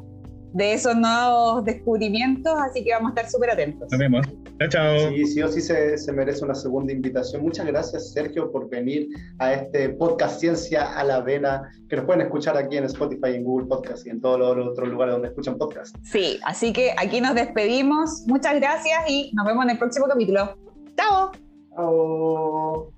de 0.53 0.73
esos 0.73 0.97
nuevos 0.97 1.65
descubrimientos, 1.65 2.55
así 2.69 2.85
que 2.85 2.93
vamos 2.93 3.11
a 3.11 3.15
estar 3.15 3.31
súper 3.31 3.51
atentos. 3.51 3.89
Nos 3.91 3.99
vemos. 3.99 4.27
Chao, 4.59 4.69
chao. 4.69 5.11
Sí, 5.11 5.27
sí 5.27 5.43
o 5.43 5.49
sí 5.49 5.61
se, 5.61 5.99
se, 5.99 6.13
merece 6.13 6.45
una 6.45 6.55
segunda 6.55 6.93
invitación. 6.93 7.43
Muchas 7.43 7.67
gracias, 7.67 8.13
Sergio, 8.13 8.51
por 8.51 8.71
venir 8.71 9.09
a 9.39 9.53
este 9.53 9.91
podcast 9.91 10.41
Ciencia 10.41 10.99
a 10.99 11.05
la 11.05 11.21
Vena, 11.21 11.71
que 11.89 11.97
nos 11.97 12.07
pueden 12.07 12.23
escuchar 12.23 12.57
aquí 12.57 12.77
en 12.77 12.85
Spotify, 12.85 13.35
en 13.35 13.45
Google 13.45 13.67
Podcast 13.67 14.07
y 14.07 14.11
en 14.11 14.21
todos 14.21 14.57
los 14.57 14.67
otros 14.69 14.89
lugares 14.89 15.13
donde 15.13 15.29
escuchan 15.29 15.59
podcast. 15.59 15.95
Sí, 16.05 16.39
así 16.45 16.73
que 16.73 16.95
aquí 16.97 17.21
nos 17.21 17.35
despedimos. 17.35 18.25
Muchas 18.27 18.55
gracias 18.57 18.99
y 19.09 19.31
nos 19.35 19.47
vemos 19.47 19.65
en 19.65 19.71
el 19.73 19.79
próximo 19.79 20.07
capítulo. 20.07 20.57
¡Chao! 20.97 21.33
¡Chao! 21.75 22.96